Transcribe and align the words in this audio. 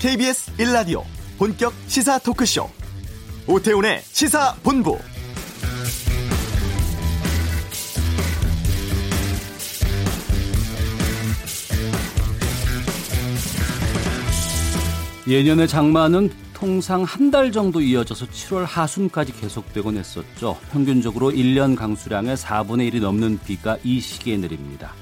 KBS 0.00 0.52
1라디오 0.56 1.02
본격 1.38 1.74
시사 1.86 2.18
토크쇼 2.18 2.68
오태훈의 3.46 4.00
시사본부 4.02 4.98
예년의 15.28 15.68
장마는 15.68 16.30
통상 16.54 17.04
한 17.04 17.30
달 17.30 17.52
정도 17.52 17.80
이어져서 17.80 18.26
7월 18.26 18.64
하순까지 18.66 19.32
계속되곤 19.40 19.96
했었죠. 19.96 20.58
평균적으로 20.72 21.30
1년 21.30 21.76
강수량의 21.76 22.36
4분의 22.36 22.92
1이 22.92 23.00
넘는 23.00 23.38
비가 23.44 23.76
이 23.84 24.00
시기에 24.00 24.36
내립니다. 24.38 24.92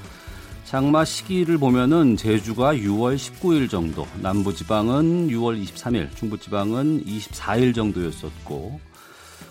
장마 0.68 1.02
시기를 1.02 1.56
보면은 1.56 2.18
제주가 2.18 2.74
6월 2.74 3.16
19일 3.16 3.70
정도, 3.70 4.06
남부지방은 4.20 5.28
6월 5.28 5.64
23일, 5.64 6.14
중부지방은 6.14 7.06
24일 7.06 7.74
정도였었고, 7.74 8.78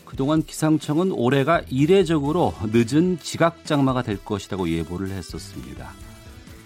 그동안 0.06 0.44
기상청은 0.44 1.12
올해가 1.12 1.64
이례적으로 1.70 2.54
늦은 2.72 3.18
지각 3.20 3.66
장마가 3.66 4.04
될 4.04 4.24
것이라고 4.24 4.70
예보를 4.70 5.10
했었습니다. 5.10 5.90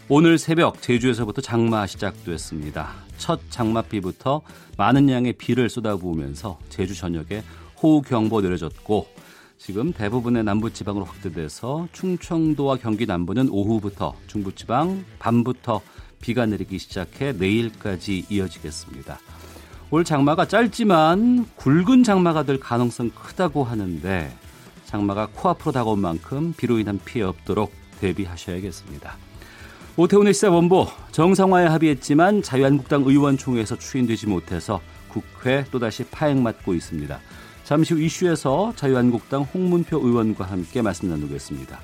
오늘 0.09 0.37
새벽 0.37 0.81
제주에서부터 0.81 1.39
장마 1.39 1.87
시작됐습니다. 1.87 2.91
첫 3.17 3.39
장마비부터 3.51 4.41
많은 4.75 5.09
양의 5.09 5.31
비를 5.31 5.69
쏟아부으면서 5.69 6.59
제주 6.67 6.93
전역에 6.93 7.41
호우경보 7.81 8.41
내려졌고 8.41 9.07
지금 9.63 9.93
대부분의 9.93 10.43
남부지방으로 10.43 11.05
확대돼서 11.05 11.87
충청도와 11.91 12.77
경기 12.77 13.05
남부는 13.05 13.49
오후부터 13.51 14.15
중부지방 14.25 15.05
밤부터 15.19 15.81
비가 16.19 16.47
내리기 16.47 16.79
시작해 16.79 17.31
내일까지 17.31 18.25
이어지겠습니다. 18.27 19.19
올 19.91 20.03
장마가 20.03 20.47
짧지만 20.47 21.45
굵은 21.57 22.01
장마가 22.03 22.41
될 22.41 22.59
가능성 22.59 23.11
크다고 23.11 23.63
하는데 23.63 24.35
장마가 24.85 25.27
코앞으로 25.27 25.71
다가온 25.71 25.99
만큼 25.99 26.55
비로 26.57 26.79
인한 26.79 26.99
피해 27.05 27.23
없도록 27.23 27.71
대비하셔야겠습니다. 27.99 29.15
오태훈의 29.95 30.33
시사본부 30.33 30.87
정상화에 31.11 31.67
합의했지만 31.67 32.41
자유한국당 32.41 33.03
의원총회에서 33.03 33.77
추인되지 33.77 34.25
못해서 34.25 34.81
국회 35.07 35.65
또다시 35.69 36.03
파행맞고 36.05 36.73
있습니다. 36.73 37.19
잠시 37.71 37.93
후 37.93 38.01
이슈에서 38.01 38.73
자유한국당 38.75 39.43
홍문표 39.43 39.97
의원과 40.05 40.43
함께 40.43 40.81
말씀 40.81 41.07
나누겠습니다. 41.07 41.79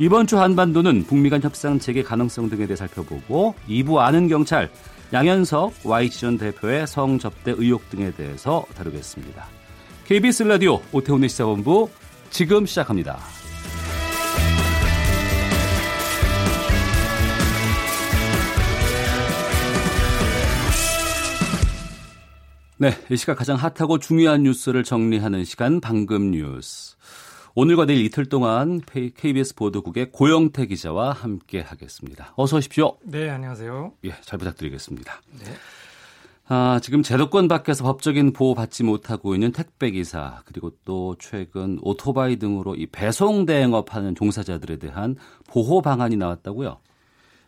이번 0.00 0.26
주 0.26 0.40
한반도는 0.40 1.04
북미 1.06 1.30
간 1.30 1.40
협상 1.40 1.78
재개 1.78 2.02
가능성 2.02 2.50
등에 2.50 2.66
대해 2.66 2.74
살펴보고 2.74 3.54
2부 3.68 3.98
아는 3.98 4.26
경찰 4.26 4.68
양현석 5.12 5.72
YG전 5.84 6.36
대표의 6.36 6.88
성접대 6.88 7.54
의혹 7.56 7.88
등에 7.90 8.10
대해서 8.10 8.66
다루겠습니다. 8.74 9.46
KBS 10.06 10.42
라디오 10.42 10.80
오태훈의 10.90 11.28
시사본부 11.28 11.88
지금 12.30 12.66
시작합니다. 12.66 13.39
네, 22.80 22.92
이 23.10 23.16
시각 23.18 23.36
가장 23.36 23.58
핫하고 23.58 23.98
중요한 23.98 24.44
뉴스를 24.44 24.84
정리하는 24.84 25.44
시간 25.44 25.82
방금 25.82 26.30
뉴스. 26.30 26.96
오늘과 27.54 27.84
내일 27.84 28.06
이틀 28.06 28.24
동안 28.24 28.80
KBS 28.80 29.54
보도국의 29.54 30.12
고영태 30.12 30.64
기자와 30.64 31.12
함께 31.12 31.60
하겠습니다. 31.60 32.32
어서 32.36 32.56
오십시오. 32.56 32.96
네, 33.02 33.28
안녕하세요. 33.28 33.92
예, 34.06 34.14
잘 34.22 34.38
부탁드리겠습니다. 34.38 35.20
네. 35.44 35.52
아, 36.48 36.80
지금 36.82 37.02
제도권 37.02 37.48
밖에서 37.48 37.84
법적인 37.84 38.32
보호 38.32 38.54
받지 38.54 38.82
못하고 38.82 39.34
있는 39.34 39.52
택배 39.52 39.90
기사 39.90 40.40
그리고 40.46 40.70
또 40.86 41.16
최근 41.18 41.78
오토바이 41.82 42.36
등으로 42.36 42.76
이 42.76 42.86
배송 42.86 43.44
대행업하는 43.44 44.14
종사자들에 44.14 44.78
대한 44.78 45.16
보호 45.50 45.82
방안이 45.82 46.16
나왔다고요? 46.16 46.78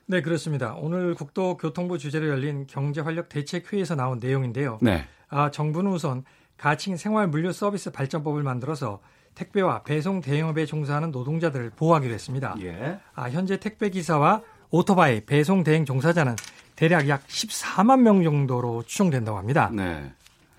네, 0.04 0.20
그렇습니다. 0.20 0.74
오늘 0.74 1.14
국토교통부 1.14 1.96
주재로 1.96 2.28
열린 2.28 2.66
경제활력 2.66 3.30
대책회의에서 3.30 3.94
나온 3.94 4.18
내용인데요. 4.18 4.78
네. 4.82 5.06
아, 5.32 5.50
정부는 5.50 5.90
우선 5.90 6.24
가칭 6.58 6.96
생활 6.96 7.26
물류 7.26 7.52
서비스 7.52 7.90
발전법을 7.90 8.42
만들어서 8.42 9.00
택배와 9.34 9.82
배송 9.82 10.20
대행업에 10.20 10.66
종사하는 10.66 11.10
노동자들을 11.10 11.70
보호하기로 11.70 12.12
했습니다. 12.12 12.54
예. 12.60 13.00
아, 13.14 13.30
현재 13.30 13.58
택배 13.58 13.88
기사와 13.88 14.42
오토바이 14.70 15.24
배송 15.24 15.64
대행 15.64 15.84
종사자는 15.84 16.36
대략 16.76 17.08
약 17.08 17.26
14만 17.26 18.00
명 18.00 18.22
정도로 18.22 18.82
추정된다고 18.84 19.38
합니다. 19.38 19.70
네. 19.72 20.12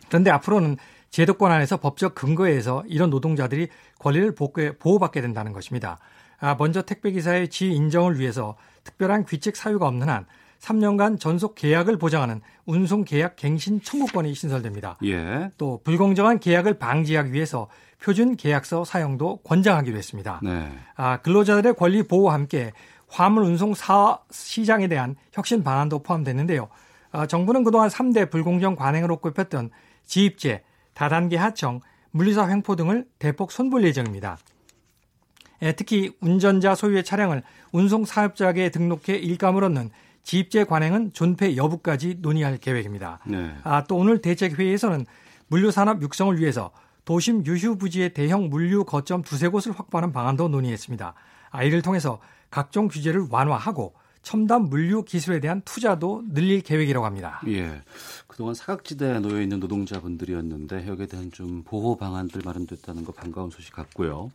그런데 0.07 0.31
앞으로는 0.31 0.77
제도권 1.11 1.51
안에서 1.51 1.77
법적 1.77 2.15
근거에 2.15 2.59
서 2.61 2.83
이런 2.87 3.11
노동자들이 3.11 3.67
권리를 3.99 4.33
보호받게 4.79 5.21
된다는 5.21 5.53
것입니다. 5.53 5.99
아, 6.39 6.55
먼저 6.57 6.81
택배 6.81 7.11
기사의 7.11 7.49
지 7.49 7.71
인정을 7.71 8.19
위해서 8.19 8.55
특별한 8.83 9.25
규칙 9.25 9.55
사유가 9.55 9.87
없는 9.87 10.09
한 10.09 10.25
3년간 10.63 11.19
전속 11.19 11.55
계약을 11.55 11.97
보장하는 11.97 12.41
운송 12.65 13.03
계약 13.03 13.35
갱신 13.35 13.81
청구권이 13.81 14.33
신설됩니다. 14.33 14.97
예. 15.03 15.51
또 15.57 15.81
불공정한 15.83 16.39
계약을 16.39 16.79
방지하기 16.79 17.33
위해서 17.33 17.67
표준 18.01 18.37
계약서 18.37 18.85
사용도 18.85 19.37
권장하기로 19.43 19.97
했습니다. 19.97 20.39
네. 20.41 20.71
아, 20.95 21.17
근로자들의 21.17 21.75
권리 21.75 22.03
보호와 22.03 22.33
함께 22.33 22.71
화물 23.07 23.43
운송 23.43 23.73
사 23.73 24.19
시장에 24.31 24.87
대한 24.87 25.15
혁신 25.33 25.63
방안도 25.63 25.99
포함됐는데요. 25.99 26.69
아, 27.11 27.27
정부는 27.27 27.63
그동안 27.63 27.89
3대 27.89 28.29
불공정 28.31 28.75
관행으로 28.75 29.17
꼽혔던 29.17 29.69
지입제, 30.05 30.63
다단계 30.93 31.37
하청, 31.37 31.81
물리사 32.11 32.47
횡포 32.47 32.75
등을 32.75 33.05
대폭 33.19 33.51
손볼 33.51 33.83
예정입니다. 33.83 34.37
예, 35.61 35.71
특히 35.73 36.11
운전자 36.19 36.75
소유의 36.75 37.03
차량을 37.03 37.43
운송 37.71 38.05
사업자에게 38.05 38.69
등록해 38.69 39.17
일감을 39.17 39.63
얻는 39.63 39.89
지입제 40.23 40.63
관행은 40.63 41.13
존폐 41.13 41.55
여부까지 41.57 42.17
논의할 42.19 42.57
계획입니다. 42.57 43.19
네. 43.27 43.55
아, 43.63 43.83
또 43.83 43.97
오늘 43.97 44.21
대책회의에서는 44.21 45.05
물류산업 45.47 46.01
육성을 46.01 46.39
위해서 46.39 46.71
도심 47.05 47.45
유휴 47.45 47.77
부지의 47.77 48.13
대형 48.13 48.49
물류 48.49 48.85
거점 48.85 49.21
두세 49.21 49.49
곳을 49.49 49.73
확보하는 49.73 50.11
방안도 50.13 50.47
논의했습니다. 50.47 51.13
아, 51.51 51.63
이를 51.63 51.81
통해서 51.81 52.19
각종 52.49 52.87
규제를 52.87 53.27
완화하고 53.29 53.93
첨단 54.21 54.69
물류 54.69 55.03
기술에 55.03 55.41
대한 55.41 55.61
투자도 55.65 56.23
늘릴 56.33 56.61
계획이라고 56.61 57.05
합니다. 57.05 57.41
예. 57.47 57.81
그동안 58.25 58.53
사각지대에 58.55 59.19
놓여 59.19 59.41
있는 59.41 59.59
노동자분들이었는데 59.59 60.87
여기에 60.87 61.07
대한 61.07 61.29
좀 61.31 61.63
보호 61.63 61.97
방안들 61.97 62.41
마련됐다는 62.45 63.03
거 63.03 63.11
반가운 63.11 63.49
소식 63.49 63.73
같고요. 63.73 64.31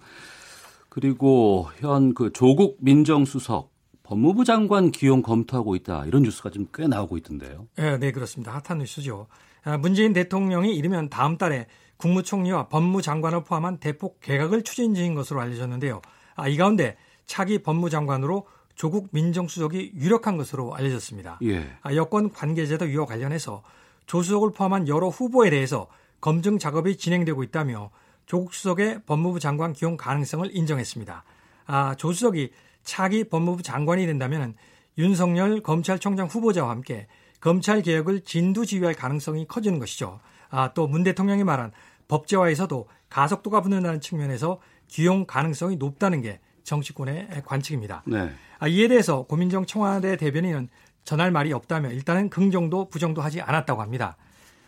그리고 0.91 1.71
현 1.79 2.13
그 2.15 2.33
조국 2.33 2.77
민정수석 2.81 3.71
법무부 4.09 4.45
장관 4.47 4.91
기용 4.91 5.21
검토하고 5.21 5.77
있다 5.77 6.07
이런 6.07 6.23
뉴스가 6.23 6.49
좀 6.51 6.67
꽤 6.73 6.87
나오고 6.87 7.19
있던데요. 7.19 7.69
네, 7.77 7.99
네 7.99 8.11
그렇습니다. 8.11 8.53
핫한 8.65 8.79
뉴스죠. 8.79 9.27
아, 9.65 9.77
문재인 9.77 10.15
대통령이 10.15 10.75
이르면 10.75 11.11
다음 11.11 11.37
달에 11.37 11.67
국무총리와 11.99 12.69
법무장관을 12.69 13.45
포함한 13.45 13.79
대폭 13.81 14.21
개각을 14.21 14.63
추진 14.63 14.95
중인 14.95 15.15
것으로 15.15 15.43
알려졌는데요. 15.43 16.01
아, 16.37 16.49
이 16.49 16.57
가운데 16.57 16.97
차기 17.27 17.59
법무장관으로 17.59 18.47
조국 18.77 19.09
민정수석이 19.11 19.93
유력한 19.97 20.39
것으로 20.39 20.75
알려졌습니다. 20.75 21.41
예. 21.43 21.71
아, 21.83 21.95
여권 21.95 22.33
관계자도 22.33 22.87
이와 22.87 23.05
관련해서 23.05 23.63
조수석을 24.07 24.53
포함한 24.53 24.89
여러 24.89 25.09
후보에 25.09 25.51
대해서 25.51 25.87
검증 26.23 26.59
작업이 26.59 26.97
진행되고 26.97 27.43
있다며 27.43 27.91
조국 28.25 28.55
수석의 28.55 29.03
법무부 29.05 29.39
장관 29.39 29.75
기용 29.75 29.99
가능성을 29.99 30.49
인정했습니다. 30.57 31.25
아, 31.67 31.95
조 31.97 32.13
수석이 32.13 32.53
차기 32.89 33.25
법무부 33.25 33.63
장관이 33.63 34.07
된다면 34.07 34.55
윤석열 34.97 35.61
검찰총장 35.63 36.27
후보자와 36.27 36.71
함께 36.71 37.07
검찰 37.39 37.83
개혁을 37.83 38.23
진두지휘할 38.23 38.95
가능성이 38.95 39.47
커지는 39.47 39.79
것이죠. 39.79 40.21
아, 40.49 40.73
또 40.73 40.87
문 40.89 41.05
대통령이 41.05 41.45
말한 41.45 41.71
법제화에서도 42.09 42.89
가속도가 43.11 43.61
붙는다는 43.61 44.01
측면에서 44.01 44.59
기용 44.89 45.27
가능성이 45.27 45.77
높다는 45.77 46.23
게 46.23 46.41
정치권의 46.65 47.43
관측입니다. 47.45 48.05
네. 48.07 48.31
아, 48.59 48.67
이에 48.67 48.89
대해서 48.89 49.25
고민정 49.25 49.67
청와대 49.67 50.17
대변인은 50.17 50.71
전할 51.05 51.31
말이 51.31 51.53
없다며 51.53 51.91
일단은 51.91 52.31
긍정도 52.31 52.89
부정도 52.89 53.21
하지 53.21 53.43
않았다고 53.43 53.83
합니다. 53.83 54.17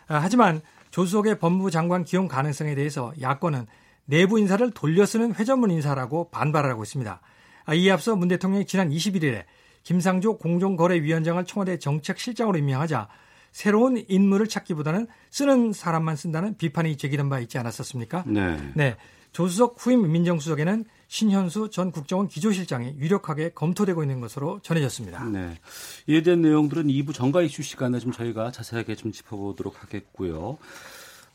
아, 0.07 0.19
하지만 0.21 0.61
조수석의 0.91 1.39
법무부 1.39 1.71
장관 1.71 2.03
기용 2.03 2.27
가능성에 2.27 2.75
대해서 2.75 3.13
야권은 3.19 3.65
내부 4.05 4.37
인사를 4.37 4.69
돌려쓰는 4.71 5.33
회전문 5.35 5.71
인사라고 5.71 6.29
반발하고 6.29 6.83
있습니다. 6.83 7.19
아, 7.71 7.73
이에 7.73 7.89
앞서 7.89 8.17
문 8.17 8.27
대통령이 8.27 8.65
지난 8.65 8.89
21일에 8.89 9.45
김상조 9.83 10.37
공정거래위원장을 10.37 11.45
청와대 11.45 11.79
정책실장으로 11.79 12.57
임명하자 12.57 13.07
새로운 13.53 14.03
인물을 14.09 14.47
찾기보다는 14.47 15.07
쓰는 15.29 15.71
사람만 15.71 16.17
쓴다는 16.17 16.57
비판이 16.57 16.97
제기된 16.97 17.29
바 17.29 17.39
있지 17.39 17.57
않았었습니까? 17.57 18.25
네. 18.27 18.57
네. 18.75 18.97
조수석 19.31 19.77
후임 19.79 20.11
민정수석에는 20.11 20.83
신현수 21.07 21.69
전 21.69 21.91
국정원 21.91 22.27
기조실장이 22.27 22.95
유력하게 22.97 23.51
검토되고 23.51 24.03
있는 24.03 24.19
것으로 24.19 24.59
전해졌습니다. 24.61 25.23
네. 25.29 25.57
이에 26.07 26.21
대한 26.23 26.41
내용들은 26.41 26.87
2부 26.87 27.13
정가 27.13 27.41
이슈 27.41 27.63
시간에 27.63 27.99
좀 27.99 28.11
저희가 28.11 28.51
자세하게 28.51 28.95
좀 28.95 29.13
짚어보도록 29.13 29.81
하겠고요. 29.81 30.57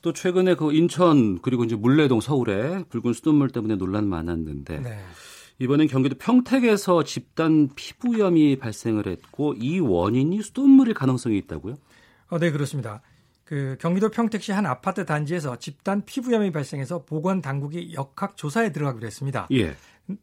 또 0.02 0.12
최근에 0.12 0.56
그 0.56 0.74
인천 0.74 1.40
그리고 1.40 1.64
이제 1.64 1.76
물레동 1.76 2.20
서울에 2.20 2.84
붉은 2.90 3.14
수돗물 3.14 3.48
때문에 3.48 3.76
논란 3.76 4.06
많았는데 4.06 4.80
네. 4.80 4.98
이번엔 5.58 5.88
경기도 5.88 6.16
평택에서 6.18 7.02
집단 7.04 7.68
피부염이 7.74 8.56
발생을 8.58 9.06
했고 9.06 9.54
이 9.54 9.80
원인이 9.80 10.42
수돗물일 10.42 10.94
가능성이 10.94 11.38
있다고요? 11.38 11.78
어, 12.28 12.38
네 12.38 12.50
그렇습니다. 12.50 13.00
그 13.44 13.76
경기도 13.80 14.10
평택시 14.10 14.52
한 14.52 14.66
아파트 14.66 15.06
단지에서 15.06 15.56
집단 15.58 16.04
피부염이 16.04 16.50
발생해서 16.50 17.04
보건 17.04 17.40
당국이 17.40 17.94
역학 17.94 18.36
조사에 18.36 18.72
들어가기로 18.72 19.06
했습니다. 19.06 19.46
예. 19.52 19.74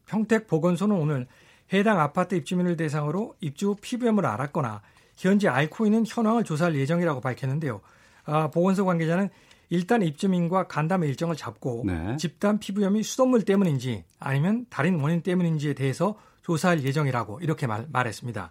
평택 0.06 0.46
보건소는 0.46 0.94
오늘 0.94 1.26
해당 1.72 2.00
아파트 2.00 2.34
입주민을 2.34 2.76
대상으로 2.76 3.34
입주 3.40 3.70
후 3.70 3.76
피부염을 3.80 4.26
알았거나 4.26 4.82
현재 5.16 5.48
앓고 5.48 5.86
있는 5.86 6.04
현황을 6.06 6.44
조사할 6.44 6.74
예정이라고 6.76 7.20
밝혔는데요. 7.20 7.80
아, 8.24 8.50
보건소 8.50 8.84
관계자는 8.84 9.30
일단 9.74 10.02
입주민과 10.02 10.68
간담회 10.68 11.08
일정을 11.08 11.34
잡고 11.34 11.82
네. 11.84 12.16
집단 12.16 12.60
피부염이 12.60 13.02
수돗물 13.02 13.42
때문인지 13.42 14.04
아니면 14.20 14.66
다른 14.70 15.00
원인 15.00 15.20
때문인지에 15.20 15.74
대해서 15.74 16.16
조사할 16.42 16.84
예정이라고 16.84 17.40
이렇게 17.40 17.66
말, 17.66 17.86
말했습니다. 17.90 18.50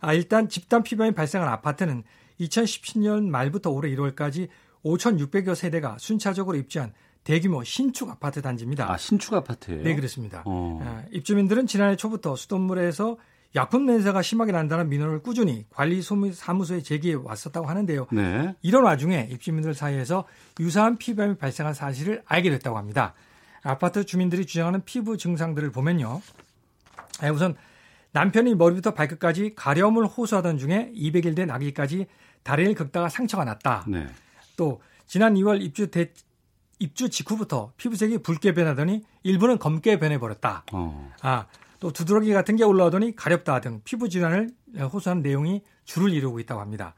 아, 0.00 0.12
일단 0.12 0.48
집단 0.48 0.82
피부염이 0.82 1.14
발생한 1.14 1.48
아파트는 1.48 2.02
2017년 2.40 3.28
말부터 3.28 3.70
올해 3.70 3.94
1월까지 3.94 4.48
5,600여 4.84 5.54
세대가 5.54 5.96
순차적으로 5.98 6.56
입주한 6.56 6.92
대규모 7.22 7.62
신축 7.62 8.10
아파트 8.10 8.42
단지입니다. 8.42 8.90
아, 8.90 8.96
신축 8.96 9.34
아파트예요? 9.34 9.84
네, 9.84 9.94
그렇습니다. 9.94 10.42
어. 10.46 10.80
아, 10.82 11.04
입주민들은 11.12 11.68
지난해 11.68 11.94
초부터 11.94 12.34
수돗물에서 12.34 13.16
약품 13.54 13.86
냄새가 13.86 14.22
심하게 14.22 14.52
난다는 14.52 14.88
민원을 14.88 15.22
꾸준히 15.22 15.64
관리 15.70 16.02
사무소에 16.02 16.82
제기해 16.82 17.14
왔었다고 17.14 17.66
하는데요. 17.66 18.06
네. 18.12 18.54
이런 18.62 18.84
와중에 18.84 19.28
입주민들 19.30 19.74
사이에서 19.74 20.26
유사한 20.60 20.96
피부염이 20.98 21.36
발생한 21.36 21.72
사실을 21.72 22.22
알게 22.26 22.50
됐다고 22.50 22.76
합니다. 22.76 23.14
아파트 23.62 24.04
주민들이 24.04 24.46
주장하는 24.46 24.82
피부 24.84 25.16
증상들을 25.16 25.70
보면요. 25.72 26.20
아, 27.22 27.30
우선 27.30 27.56
남편이 28.12 28.54
머리부터 28.54 28.94
발끝까지 28.94 29.54
가려움을 29.56 30.06
호소하던 30.06 30.58
중에 30.58 30.92
200일 30.94 31.34
된 31.34 31.50
아기까지 31.50 32.06
다리를 32.42 32.74
긁다가 32.74 33.08
상처가 33.08 33.44
났다. 33.44 33.84
네. 33.88 34.06
또 34.56 34.80
지난 35.06 35.34
2월 35.34 35.60
입주 35.62 35.90
대, 35.90 36.12
입주 36.78 37.08
직후부터 37.08 37.72
피부색이 37.76 38.18
붉게 38.18 38.54
변하더니 38.54 39.02
일부는 39.22 39.58
검게 39.58 39.98
변해버렸다. 39.98 40.64
어. 40.72 41.12
아, 41.22 41.46
또 41.80 41.92
두드러기 41.92 42.32
같은 42.32 42.56
게 42.56 42.64
올라오더니 42.64 43.16
가렵다 43.16 43.60
등 43.60 43.80
피부 43.84 44.08
질환을 44.08 44.50
호소하는 44.92 45.22
내용이 45.22 45.62
줄을 45.84 46.12
이루고 46.12 46.40
있다고 46.40 46.60
합니다. 46.60 46.94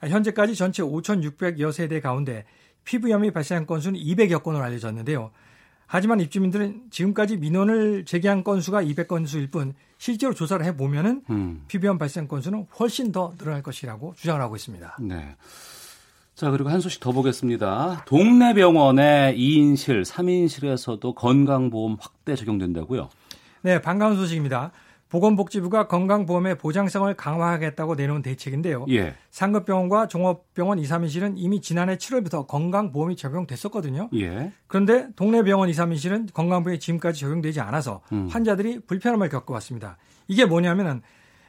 아, 0.00 0.08
현재까지 0.08 0.54
전체 0.54 0.82
5,600여 0.82 1.72
세대 1.72 2.00
가운데 2.00 2.44
피부염이 2.84 3.32
발생한 3.32 3.66
건수는 3.66 3.98
200여 4.00 4.42
건으로 4.42 4.64
알려졌는데요. 4.64 5.30
하지만 5.86 6.20
입주민들은 6.20 6.82
지금까지 6.90 7.36
민원을 7.36 8.04
제기한 8.04 8.44
건수가 8.44 8.82
200건수일 8.84 9.50
뿐 9.50 9.74
실제로 9.98 10.32
조사를 10.32 10.64
해보면은 10.66 11.24
음. 11.30 11.64
피부염 11.66 11.98
발생 11.98 12.28
건수는 12.28 12.66
훨씬 12.78 13.10
더 13.10 13.34
늘어날 13.36 13.62
것이라고 13.62 14.14
주장을 14.16 14.40
하고 14.40 14.54
있습니다. 14.54 14.98
네. 15.00 15.36
자, 16.36 16.50
그리고 16.50 16.70
한 16.70 16.80
소식 16.80 17.00
더 17.00 17.12
보겠습니다. 17.12 18.04
동네 18.06 18.54
병원의 18.54 19.36
2인실, 19.36 20.04
3인실에서도 20.04 21.14
건강보험 21.14 21.98
확대 22.00 22.34
적용된다고요? 22.36 23.10
네, 23.62 23.80
반가운 23.80 24.16
소식입니다. 24.16 24.72
보건복지부가 25.10 25.88
건강보험의 25.88 26.56
보장성을 26.56 27.12
강화하겠다고 27.14 27.96
내놓은 27.96 28.22
대책인데요. 28.22 28.86
예. 28.90 29.14
상급병원과 29.30 30.06
종합병원 30.06 30.78
2, 30.78 30.84
3인실은 30.84 31.34
이미 31.36 31.60
지난해 31.60 31.96
7월부터 31.96 32.46
건강보험이 32.46 33.16
적용됐었거든요. 33.16 34.08
예. 34.14 34.52
그런데 34.68 35.08
동네 35.16 35.42
병원 35.42 35.68
2, 35.68 35.72
3인실은 35.72 36.32
건강보험이 36.32 36.78
지금까지 36.78 37.20
적용되지 37.20 37.60
않아서 37.60 38.02
음. 38.12 38.28
환자들이 38.30 38.80
불편함을 38.86 39.28
겪어왔습니다. 39.28 39.98
이게 40.28 40.44
뭐냐면은 40.44 41.02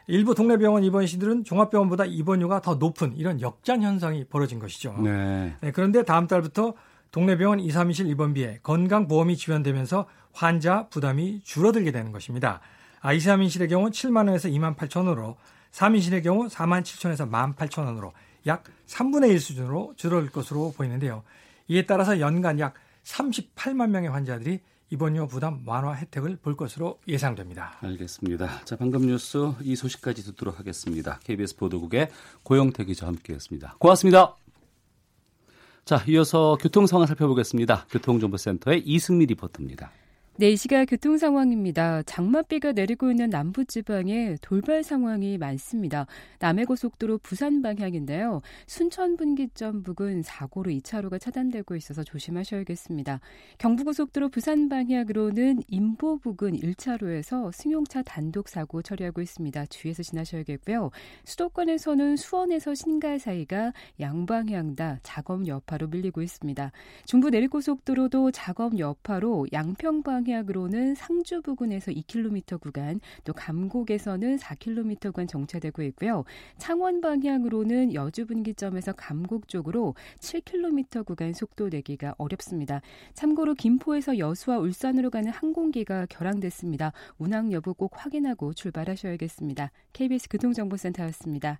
일부 0.08 0.34
동네 0.34 0.58
병원 0.58 0.84
입원실들은 0.84 1.44
종합병원보다 1.44 2.06
입원료가 2.06 2.62
더 2.62 2.76
높은 2.76 3.16
이런 3.16 3.40
역전 3.42 3.84
현상이 3.84 4.26
벌어진 4.26 4.58
것이죠. 4.58 4.96
네. 5.04 5.54
네, 5.62 5.72
그런데 5.72 6.04
다음 6.04 6.26
달부터 6.26 6.74
동네 7.12 7.38
병원 7.38 7.60
2, 7.60 7.70
3인실 7.70 8.10
입원비에 8.10 8.60
건강보험이 8.64 9.38
지원되면서 9.38 10.08
환자 10.34 10.88
부담이 10.88 11.42
줄어들게 11.44 11.92
되는 11.92 12.12
것입니다. 12.12 12.62
아, 13.02 13.14
2, 13.14 13.18
3인실의 13.18 13.70
경우 13.70 13.90
7만 13.90 14.28
원에서 14.28 14.48
2만 14.50 14.76
8천 14.76 15.08
원으로 15.08 15.38
3인실의 15.72 16.24
경우 16.24 16.48
4만 16.48 16.84
7천에서 16.84 17.30
1만 17.30 17.56
8천 17.56 17.86
원으로 17.86 18.14
약 18.48 18.64
3분의 18.88 19.30
1 19.30 19.40
수준으로 19.40 19.94
줄어들 19.96 20.30
것으로 20.30 20.74
보이는데요. 20.76 21.24
이에 21.68 21.86
따라서 21.86 22.20
연간 22.20 22.60
약 22.60 22.74
38만 23.04 23.90
명의 23.90 24.10
환자들이 24.10 24.60
입원료 24.90 25.26
부담 25.26 25.62
완화 25.66 25.94
혜택을 25.94 26.36
볼 26.36 26.58
것으로 26.58 27.00
예상됩니다. 27.08 27.78
알겠습니다. 27.80 28.66
자, 28.66 28.76
방금 28.76 29.08
뉴스 29.08 29.54
이 29.62 29.76
소식까지 29.76 30.24
듣도록 30.24 30.60
하겠습니다. 30.60 31.20
KBS 31.24 31.56
보도국의 31.56 32.10
고영태 32.44 32.84
기자 32.84 33.08
함께했습니다. 33.08 33.78
고맙습니다. 33.80 34.36
자, 35.86 36.04
이어서 36.08 36.58
교통 36.60 36.88
상황 36.88 37.08
살펴보겠습니다. 37.08 37.88
교통정보센터의 37.90 38.82
이승미 38.86 39.28
리포터입니다. 39.28 39.92
네, 40.38 40.50
이 40.50 40.56
시각 40.56 40.86
교통 40.86 41.18
상황입니다. 41.18 42.04
장맛비가 42.04 42.72
내리고 42.72 43.12
있는 43.12 43.30
남부 43.30 43.66
지방에 43.66 44.38
돌발 44.42 44.82
상황이 44.82 45.38
많습니다. 45.38 46.08
남해고속도로 46.40 47.18
부산 47.18 47.62
방향인데요. 47.62 48.42
순천 48.66 49.18
분기점 49.18 49.84
부근 49.84 50.24
사고로 50.24 50.72
2차로가 50.72 51.20
차단되고 51.20 51.76
있어서 51.76 52.04
조심하셔야겠습니다. 52.04 53.20
경부고속도로 53.58 54.30
부산 54.30 54.70
방향으로는 54.70 55.64
인보 55.68 56.20
부근 56.20 56.54
1차로에서 56.54 57.52
승용차 57.52 58.02
단독 58.02 58.48
사고 58.48 58.82
처리하고 58.82 59.22
있습니다. 59.22 59.66
주의해서 59.66 60.02
지나셔야겠고요. 60.02 60.92
수도권에서는 61.26 62.16
수원에서 62.16 62.74
신갈 62.74 63.20
사이가 63.20 63.74
양방향 64.00 64.76
다 64.76 64.98
작업 65.04 65.46
여파로 65.46 65.88
밀리고 65.90 66.22
있습니다. 66.22 66.72
중부 67.06 67.30
내리고속도로도 67.30 68.32
작업 68.32 68.80
여파로 68.80 69.48
양평 69.52 70.02
방향 70.04 70.21
방향으로는 70.22 70.96
상주 70.96 71.42
부근에서 71.42 71.92
2km 71.92 72.60
구간, 72.62 73.00
또 73.24 73.34
감곡에서는 73.34 74.38
4km 74.38 75.02
구간 75.02 75.28
정체되고 75.28 75.82
있고요. 75.84 76.24
창원 76.58 77.02
방향으로는 77.02 77.94
여주 77.94 78.26
분기점에서 78.26 78.94
감곡 78.94 79.48
쪽으로 79.48 79.96
7km 80.20 81.06
구간 81.06 81.34
속도 81.34 81.70
내기가 81.70 82.14
어렵습니다. 82.18 82.82
참고로 83.14 83.56
김포에서 83.56 84.18
여수와 84.18 84.60
울산으로 84.60 85.10
가는 85.10 85.32
항공기가 85.32 86.06
결항됐습니다. 86.08 86.94
운항 87.18 87.52
여부 87.52 87.74
꼭 87.74 87.92
확인하고 87.96 88.54
출발하셔야겠습니다. 88.54 89.72
KBS 89.94 90.30
교통정보센터였습니다. 90.30 91.60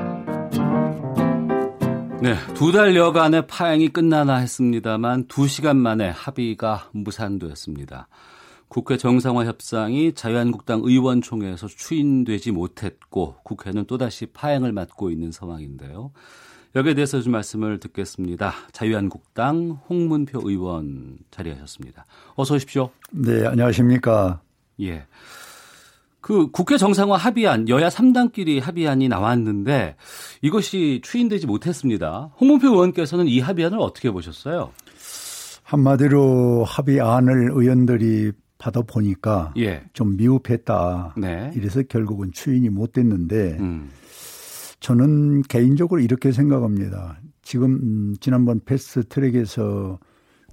네, 2.21 2.35
두 2.53 2.71
달여간의 2.71 3.47
파행이 3.47 3.89
끝나나 3.89 4.35
했습니다만 4.35 5.25
두 5.25 5.47
시간 5.47 5.77
만에 5.77 6.09
합의가 6.09 6.89
무산되었습니다. 6.91 8.07
국회 8.67 8.95
정상화 8.95 9.45
협상이 9.45 10.13
자유한국당 10.13 10.81
의원총회에서 10.83 11.65
추인되지 11.65 12.51
못했고 12.51 13.37
국회는 13.43 13.85
또다시 13.85 14.27
파행을 14.27 14.71
맞고 14.71 15.09
있는 15.09 15.31
상황인데요. 15.31 16.11
여기에 16.75 16.93
대해서 16.93 17.19
좀 17.21 17.31
말씀을 17.31 17.79
듣겠습니다. 17.79 18.53
자유한국당 18.71 19.79
홍문표 19.89 20.41
의원 20.43 21.17
자리하셨습니다. 21.31 22.05
어서 22.35 22.53
오십시오. 22.53 22.91
네, 23.09 23.47
안녕하십니까. 23.47 24.41
예. 24.81 25.07
그 26.21 26.51
국회 26.51 26.77
정상화 26.77 27.17
합의안 27.17 27.67
여야 27.67 27.89
3당끼리 27.89 28.61
합의안이 28.61 29.09
나왔는데 29.09 29.95
이것이 30.41 31.01
추인되지 31.03 31.47
못했습니다. 31.47 32.31
홍문표 32.39 32.67
의원께서는 32.69 33.27
이 33.27 33.39
합의안을 33.39 33.79
어떻게 33.79 34.11
보셨어요? 34.11 34.71
한마디로 35.63 36.63
합의안을 36.65 37.51
의원들이 37.53 38.31
받아 38.57 38.81
보니까 38.83 39.53
예. 39.57 39.83
좀 39.93 40.15
미흡했다. 40.17 41.15
네. 41.17 41.51
이래서 41.55 41.81
결국은 41.83 42.31
추인이 42.31 42.69
못 42.69 42.91
됐는데 42.93 43.57
음. 43.59 43.89
저는 44.79 45.41
개인적으로 45.43 45.99
이렇게 46.01 46.31
생각합니다. 46.31 47.17
지금 47.41 47.73
음, 47.81 48.15
지난번 48.19 48.59
패스트 48.63 49.07
트랙에서 49.07 49.97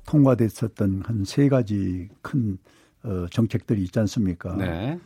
통과됐었던 0.07 1.03
한 1.05 1.25
세 1.25 1.49
가지 1.51 2.09
큰 2.23 2.57
어, 3.05 3.27
정책들이 3.31 3.83
있지 3.83 3.99
않습니까? 4.01 4.57
네. 4.57 4.99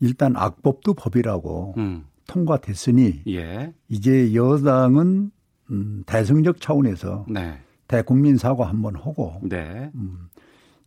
일단 0.00 0.36
악법도 0.36 0.94
법이라고 0.94 1.74
음. 1.78 2.04
통과됐으니 2.26 3.22
예. 3.28 3.72
이제 3.88 4.34
여당은 4.34 5.30
음, 5.70 6.02
대승적 6.06 6.60
차원에서 6.60 7.26
네. 7.28 7.58
대국민 7.88 8.36
사과 8.36 8.68
한번 8.68 8.96
하고 8.96 9.34
네. 9.42 9.90
음, 9.94 10.28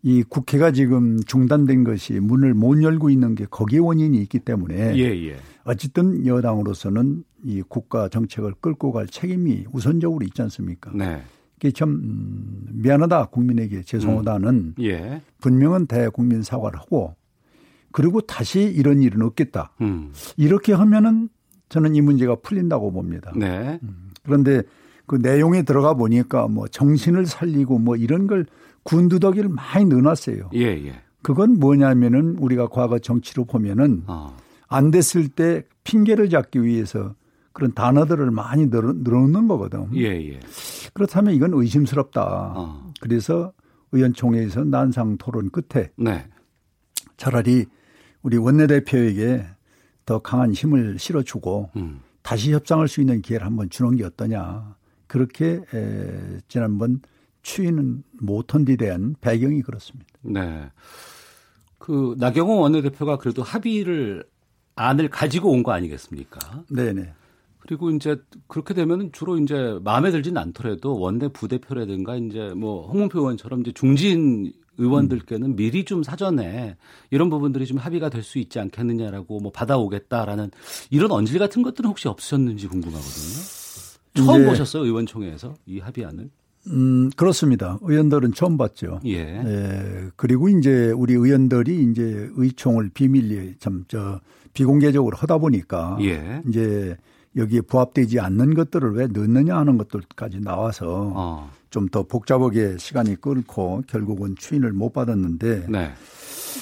이 0.04 0.24
국회가 0.24 0.72
지금 0.72 1.20
중단된 1.24 1.84
것이 1.84 2.20
문을 2.20 2.54
못 2.54 2.82
열고 2.82 3.10
있는 3.10 3.36
게 3.36 3.46
거기에 3.46 3.80
원인이 3.80 4.18
있기 4.22 4.40
때문에 4.40 4.96
예, 4.96 5.30
예. 5.30 5.38
어쨌든 5.64 6.26
여당으로서는 6.26 7.24
이 7.44 7.62
국가 7.68 8.08
정책을 8.10 8.56
끌고 8.62 8.92
갈 8.92 9.08
책임이 9.08 9.66
우선적으로 9.72 10.26
있지 10.26 10.42
않습니까? 10.44 10.92
네. 10.94 11.22
이게 11.58 11.72
참 11.72 11.90
음, 11.90 12.68
미안하다 12.72 13.26
국민에게 13.28 13.82
죄송하다는 13.84 14.50
음. 14.50 14.76
예. 14.80 15.22
분명한 15.42 15.88
대국민 15.88 16.44
사과를 16.44 16.80
하고 16.80 17.16
그리고 17.98 18.22
다시 18.22 18.62
이런 18.62 19.02
일은 19.02 19.24
없겠다. 19.24 19.72
음. 19.82 20.14
이렇게 20.36 20.72
하면은 20.72 21.30
저는 21.68 21.96
이 21.96 22.02
문제가 22.02 22.36
풀린다고 22.36 22.92
봅니다. 22.92 23.34
네. 23.36 23.80
음. 23.82 24.12
그런데 24.22 24.62
그 25.08 25.16
내용에 25.16 25.64
들어가 25.64 25.96
보니까 25.96 26.48
뭐 26.48 26.68
정신을 26.68 27.26
살리고 27.26 27.80
뭐 27.80 27.96
이런 27.96 28.28
걸 28.28 28.46
군두더기를 28.84 29.50
많이 29.50 29.86
넣어놨어요. 29.86 30.52
예, 30.54 30.60
예. 30.60 31.02
그건 31.24 31.58
뭐냐면은 31.58 32.38
우리가 32.38 32.68
과거 32.68 33.00
정치로 33.00 33.46
보면은 33.46 34.04
어. 34.06 34.38
안 34.68 34.92
됐을 34.92 35.28
때 35.28 35.64
핑계를 35.84 36.30
잡기 36.30 36.62
위해서 36.62 37.16
그런 37.52 37.74
단어들을 37.74 38.30
많이 38.30 38.70
늘어, 38.70 38.94
넣는 38.94 39.48
거거든. 39.48 39.88
예, 39.96 40.04
예. 40.04 40.40
그렇다면 40.94 41.34
이건 41.34 41.52
의심스럽다. 41.56 42.54
어. 42.56 42.92
그래서 43.02 43.54
의원총회에서 43.92 44.66
난상 44.66 45.18
토론 45.18 45.50
끝에 45.50 45.90
네. 45.98 46.28
차라리 47.18 47.66
우리 48.22 48.38
원내대표에게 48.38 49.46
더 50.06 50.20
강한 50.20 50.52
힘을 50.54 51.00
실어주고 51.00 51.72
음. 51.76 52.02
다시 52.22 52.52
협상할 52.54 52.88
수 52.88 53.02
있는 53.02 53.22
기회를 53.22 53.46
한번 53.46 53.70
주는 53.70 53.96
게 53.96 54.04
어떠냐. 54.04 54.76
그렇게 55.08 55.62
에, 55.74 56.40
지난번 56.48 57.02
추인은 57.42 58.04
못한 58.20 58.66
데 58.66 58.76
대한 58.76 59.16
배경이 59.22 59.62
그렇습니다. 59.62 60.06
네. 60.22 60.70
그 61.78 62.16
나경원 62.18 62.60
원내대표가 62.60 63.18
그래도 63.18 63.44
합의를 63.44 64.26
안을 64.76 65.10
가지고 65.10 65.52
온 65.52 65.64
거 65.64 65.72
아니겠습니까? 65.72 66.64
네네. 66.70 67.14
그리고 67.68 67.92
이제 67.92 68.16
그렇게 68.48 68.74
되면 68.74 69.12
주로 69.12 69.38
이제 69.38 69.78
마음에 69.84 70.10
들진 70.10 70.38
않더라도 70.38 70.98
원내 71.00 71.28
부대표라든가 71.30 72.16
이제 72.16 72.54
뭐 72.56 72.88
홍문표 72.88 73.20
의원처럼 73.20 73.62
이제 73.62 73.72
중진 73.74 74.54
의원들께는 74.78 75.52
음. 75.52 75.56
미리 75.56 75.84
좀 75.86 76.04
사전에 76.04 76.78
이런 77.12 77.30
부분들이 77.30 77.66
좀 77.66 77.78
합의가 77.78 78.10
될 78.10 78.24
수 78.24 78.40
있지 78.40 78.60
않겠느냐라고 78.60 79.40
뭐 79.40 79.52
받아오겠다라는 79.52 80.52
이런 80.90 81.12
언질 81.12 81.40
같은 81.40 81.62
것들은 81.62 81.90
혹시 81.90 82.08
없으셨는지 82.08 82.68
궁금하거든요. 82.68 83.58
처음 84.16 84.46
보셨어요 84.46 84.84
의원총회에서 84.84 85.54
이 85.66 85.80
합의안을? 85.80 86.30
음, 86.68 87.10
그렇습니다. 87.16 87.78
의원들은 87.82 88.34
처음 88.34 88.58
봤죠. 88.58 89.00
예. 89.06 89.20
예. 89.20 90.10
그리고 90.16 90.50
이제 90.50 90.92
우리 90.92 91.14
의원들이 91.14 91.92
이제 91.92 92.30
의총을 92.36 92.90
비밀리 92.94 93.56
참, 93.60 93.86
저, 93.88 94.20
비공개적으로 94.54 95.16
하다 95.16 95.38
보니까. 95.38 95.98
예. 96.02 96.42
이제 96.50 96.98
여기에 97.38 97.62
부합되지 97.62 98.20
않는 98.20 98.56
것들을 98.56 98.96
왜 98.96 99.08
넣느냐 99.08 99.58
하는 99.58 99.78
것들까지 99.78 100.42
나와서 100.42 101.14
어. 101.16 101.52
좀더 101.70 102.04
복잡하게 102.04 102.78
시간이 102.78 103.18
끌고 103.18 103.84
결국은 103.88 104.36
추인을 104.38 104.74
못 104.74 104.94
받았는데. 104.94 105.68
네. 105.70 105.92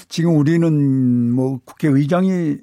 지금 0.07 0.37
우리는 0.37 1.31
뭐 1.31 1.59
국회의장이 1.63 2.57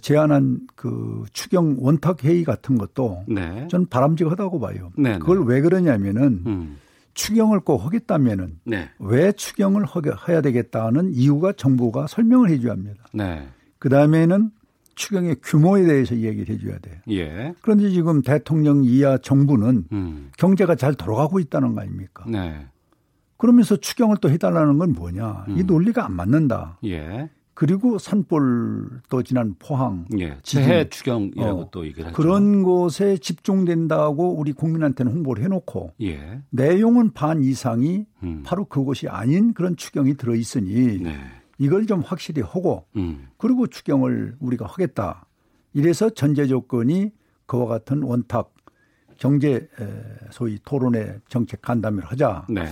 제안한 0.00 0.60
그 0.74 1.24
추경 1.32 1.76
원탁 1.78 2.24
회의 2.24 2.44
같은 2.44 2.76
것도 2.76 3.24
네. 3.28 3.68
전 3.70 3.86
바람직하다고 3.86 4.58
봐요. 4.58 4.90
네, 4.96 5.12
네. 5.12 5.18
그걸 5.18 5.44
왜 5.44 5.60
그러냐면은 5.60 6.42
음. 6.46 6.76
추경을 7.14 7.60
꼭 7.60 7.84
하겠다면은 7.84 8.60
네. 8.64 8.88
왜 8.98 9.32
추경을 9.32 9.84
해야 10.28 10.40
되겠다는 10.40 11.12
이유가 11.14 11.52
정부가 11.52 12.06
설명을 12.06 12.50
해줘야 12.50 12.72
합니다. 12.72 13.04
네. 13.12 13.46
그 13.78 13.88
다음에는 13.88 14.50
추경의 14.94 15.36
규모에 15.42 15.84
대해서 15.84 16.16
얘기를 16.16 16.54
해줘야 16.54 16.78
돼요. 16.78 16.96
예. 17.10 17.54
그런데 17.60 17.90
지금 17.90 18.22
대통령 18.22 18.84
이하 18.84 19.18
정부는 19.18 19.84
음. 19.92 20.30
경제가 20.38 20.74
잘 20.74 20.94
돌아가고 20.94 21.40
있다는 21.40 21.74
거 21.74 21.80
아닙니까? 21.80 22.24
네. 22.28 22.66
그러면서 23.36 23.76
추경을 23.76 24.18
또 24.20 24.30
해달라는 24.30 24.78
건 24.78 24.92
뭐냐. 24.92 25.46
음. 25.48 25.58
이 25.58 25.64
논리가 25.64 26.04
안 26.04 26.12
맞는다. 26.12 26.78
예. 26.84 27.28
그리고 27.54 27.98
산불 27.98 29.02
또 29.10 29.22
지난 29.22 29.54
포항, 29.58 30.06
예. 30.18 30.38
재해 30.42 30.88
추경이라고 30.88 31.60
어, 31.60 31.68
또 31.70 31.84
얘기를 31.84 32.06
하죠. 32.06 32.16
그런 32.16 32.62
곳에 32.62 33.18
집중된다고 33.18 34.34
우리 34.34 34.52
국민한테는 34.52 35.12
홍보를 35.12 35.44
해놓고 35.44 35.92
예. 36.02 36.40
내용은 36.50 37.12
반 37.12 37.42
이상이 37.42 38.06
음. 38.22 38.42
바로 38.44 38.64
그곳이 38.64 39.06
아닌 39.08 39.52
그런 39.52 39.76
추경이 39.76 40.16
들어 40.16 40.34
있으니 40.34 40.98
네. 40.98 41.14
이걸 41.58 41.86
좀 41.86 42.00
확실히 42.00 42.42
하고 42.42 42.86
음. 42.96 43.28
그리고 43.36 43.66
추경을 43.66 44.36
우리가 44.40 44.66
하겠다. 44.66 45.26
이래서 45.74 46.10
전제 46.10 46.46
조건이 46.46 47.12
그와 47.46 47.66
같은 47.66 48.02
원탁 48.02 48.52
경제 49.18 49.68
소위 50.30 50.58
토론회 50.64 51.20
정책 51.28 51.62
간담회를 51.62 52.08
하자. 52.08 52.46
네. 52.48 52.64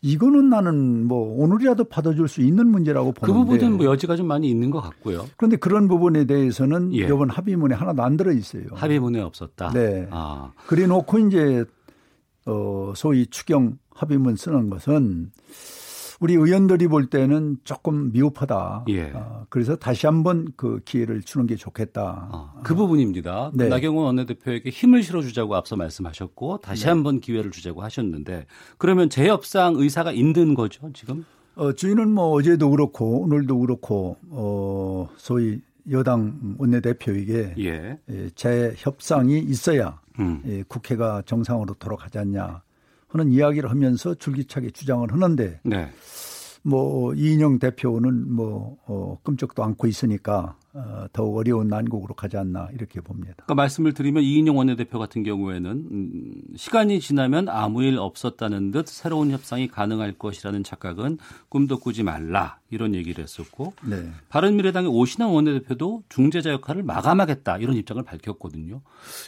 이거는 0.00 0.48
나는 0.48 1.04
뭐 1.06 1.36
오늘이라도 1.42 1.84
받아줄 1.84 2.28
수 2.28 2.40
있는 2.40 2.68
문제라고 2.68 3.12
그 3.12 3.20
보는데. 3.20 3.38
그 3.38 3.44
부분은 3.44 3.76
뭐 3.76 3.86
여지가 3.86 4.16
좀 4.16 4.26
많이 4.26 4.48
있는 4.48 4.70
것 4.70 4.80
같고요. 4.80 5.26
그런데 5.36 5.56
그런 5.56 5.86
부분에 5.86 6.24
대해서는 6.24 6.94
예. 6.94 7.00
이번 7.00 7.28
합의문에 7.28 7.74
하나도 7.74 8.02
안 8.02 8.16
들어 8.16 8.32
있어요. 8.32 8.64
합의문에 8.72 9.20
없었다. 9.20 9.72
네. 9.72 10.08
아. 10.10 10.52
그래 10.66 10.86
놓고 10.86 11.18
이제 11.18 11.66
어 12.46 12.92
소위 12.96 13.26
추경 13.26 13.76
합의문 13.90 14.36
쓰는 14.36 14.70
것은 14.70 15.30
우리 16.20 16.34
의원들이 16.34 16.88
볼 16.88 17.06
때는 17.06 17.58
조금 17.62 18.10
미흡하다. 18.12 18.86
예. 18.88 19.12
어, 19.14 19.46
그래서 19.48 19.76
다시 19.76 20.06
한번 20.06 20.48
그 20.56 20.80
기회를 20.84 21.22
주는 21.22 21.46
게 21.46 21.54
좋겠다. 21.54 22.28
아, 22.32 22.60
그 22.64 22.74
부분입니다. 22.74 23.52
네. 23.54 23.68
나경원 23.68 24.06
원내대표에게 24.06 24.70
힘을 24.70 25.02
실어주자고 25.02 25.54
앞서 25.54 25.76
말씀하셨고 25.76 26.58
다시 26.58 26.84
네. 26.84 26.90
한번 26.90 27.20
기회를 27.20 27.52
주자고 27.52 27.82
하셨는데 27.82 28.46
그러면 28.78 29.10
재협상 29.10 29.74
의사가 29.76 30.12
있는 30.12 30.54
거죠 30.54 30.90
지금? 30.92 31.24
어, 31.54 31.72
저희는 31.72 32.10
뭐 32.10 32.30
어제도 32.30 32.70
그렇고 32.70 33.22
오늘도 33.22 33.58
그렇고 33.58 34.16
어, 34.30 35.08
소위 35.16 35.60
여당 35.90 36.56
원내대표에게 36.58 37.54
예. 37.58 37.98
예 38.10 38.30
재협상이 38.34 39.38
있어야 39.38 40.00
음. 40.18 40.42
예, 40.46 40.62
국회가 40.66 41.22
정상으로 41.24 41.74
돌아가지 41.74 42.18
않냐 42.18 42.62
하는 43.08 43.32
이야기를 43.32 43.70
하면서 43.70 44.14
줄기차게 44.14 44.70
주장을 44.70 45.10
하는데 45.10 45.60
네. 45.62 45.90
뭐 46.68 47.14
이인영 47.14 47.58
대표는 47.58 48.30
뭐 48.30 48.76
어, 48.86 49.18
끔찍도 49.22 49.64
않고 49.64 49.86
있으니까 49.86 50.54
어, 50.74 51.06
더욱 51.14 51.38
어려운 51.38 51.68
난국으로 51.68 52.14
가지 52.14 52.36
않나 52.36 52.68
이렇게 52.74 53.00
봅니다. 53.00 53.34
그러니까 53.36 53.54
말씀을 53.54 53.94
드리면 53.94 54.22
이인영 54.22 54.56
원내대표 54.56 54.98
같은 54.98 55.22
경우에는 55.22 55.70
음, 55.90 56.34
시간이 56.56 57.00
지나면 57.00 57.48
아무 57.48 57.82
일 57.82 57.98
없었다는 57.98 58.70
듯 58.70 58.86
새로운 58.86 59.30
협상이 59.30 59.68
가능할 59.68 60.18
것이라는 60.18 60.62
착각은 60.62 61.16
꿈도 61.48 61.78
꾸지 61.78 62.02
말라 62.02 62.58
이런 62.68 62.94
얘기를 62.94 63.22
했었고 63.22 63.72
네. 63.82 64.10
바른미래당의 64.28 64.90
오신환 64.90 65.30
원내대표도 65.30 66.02
중재자 66.10 66.50
역할을 66.50 66.82
마감하겠다 66.82 67.58
이런 67.58 67.76
입장을 67.76 68.02
밝혔거든요. 68.02 68.82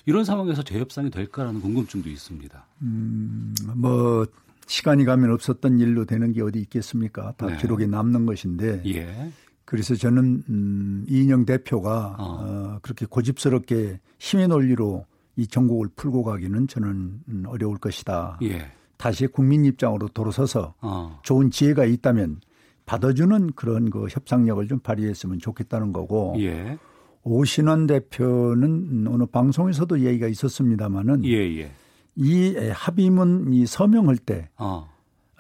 이런 0.05 0.25
상황에서 0.25 0.63
재협상이 0.63 1.11
될까라는 1.11 1.63
궁금증도 1.63 2.11
있습니다. 2.11 2.67
음, 2.83 3.55
뭐 3.77 4.27
시간이 4.71 5.05
가면 5.05 5.33
없었던 5.33 5.81
일로 5.81 6.05
되는 6.05 6.33
게 6.33 6.43
어디 6.43 6.61
있겠습니까? 6.61 7.35
다 7.37 7.47
네. 7.47 7.57
기록에 7.57 7.87
남는 7.87 8.25
것인데. 8.25 8.83
예. 8.87 9.33
그래서 9.65 9.97
저는 9.97 10.45
음, 10.49 11.05
이인영 11.09 11.45
대표가 11.45 12.15
어. 12.19 12.39
어, 12.41 12.79
그렇게 12.81 13.05
고집스럽게 13.05 13.99
힘의 14.21 14.47
논리로 14.47 15.07
이 15.35 15.49
전국을 15.49 15.89
풀고 15.97 16.23
가기는 16.23 16.69
저는 16.69 16.89
음, 17.29 17.43
어려울 17.49 17.79
것이다. 17.79 18.39
예. 18.43 18.71
다시 18.97 19.27
국민 19.27 19.65
입장으로 19.65 20.07
돌아서서 20.09 20.75
어. 20.81 21.19
좋은 21.25 21.51
지혜가 21.51 21.85
있다면 21.85 22.41
받아주는 22.87 23.53
그런 23.55 23.91
그 23.91 24.07
협상력을 24.09 24.67
좀 24.69 24.79
발휘했으면 24.79 25.41
좋겠다는 25.41 25.93
거고. 25.93 26.37
예. 26.39 26.79
오신원 27.23 27.87
대표는 27.87 29.07
어느 29.09 29.27
방송에서도 29.27 30.01
얘기가 30.01 30.29
있었습니다마는 30.29 31.25
예, 31.25 31.59
예. 31.59 31.71
이 32.17 32.57
합의문 32.73 33.53
이 33.53 33.67
서명할 33.67 34.17
때 34.17 34.49
어. 34.57 34.89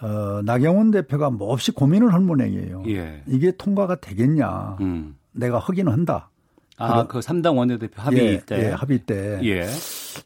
어, 0.03 0.41
나경원 0.45 0.91
대표가 0.91 1.31
몹시 1.31 1.73
고민을 1.73 2.15
한 2.15 2.25
모양이에요. 2.25 2.85
예. 2.89 3.23
이게 3.27 3.53
통과가 3.53 3.97
되겠냐. 3.97 4.79
음. 4.81 5.17
내가 5.33 5.59
하기는 5.59 5.93
한다. 5.93 6.31
아, 6.79 7.07
그 7.07 7.21
3당 7.21 7.59
원내대표 7.59 8.00
합의 8.00 8.27
예, 8.27 8.41
때. 8.41 8.59
예, 8.59 8.71
합의 8.71 9.00
때. 9.00 9.39
예. 9.43 9.69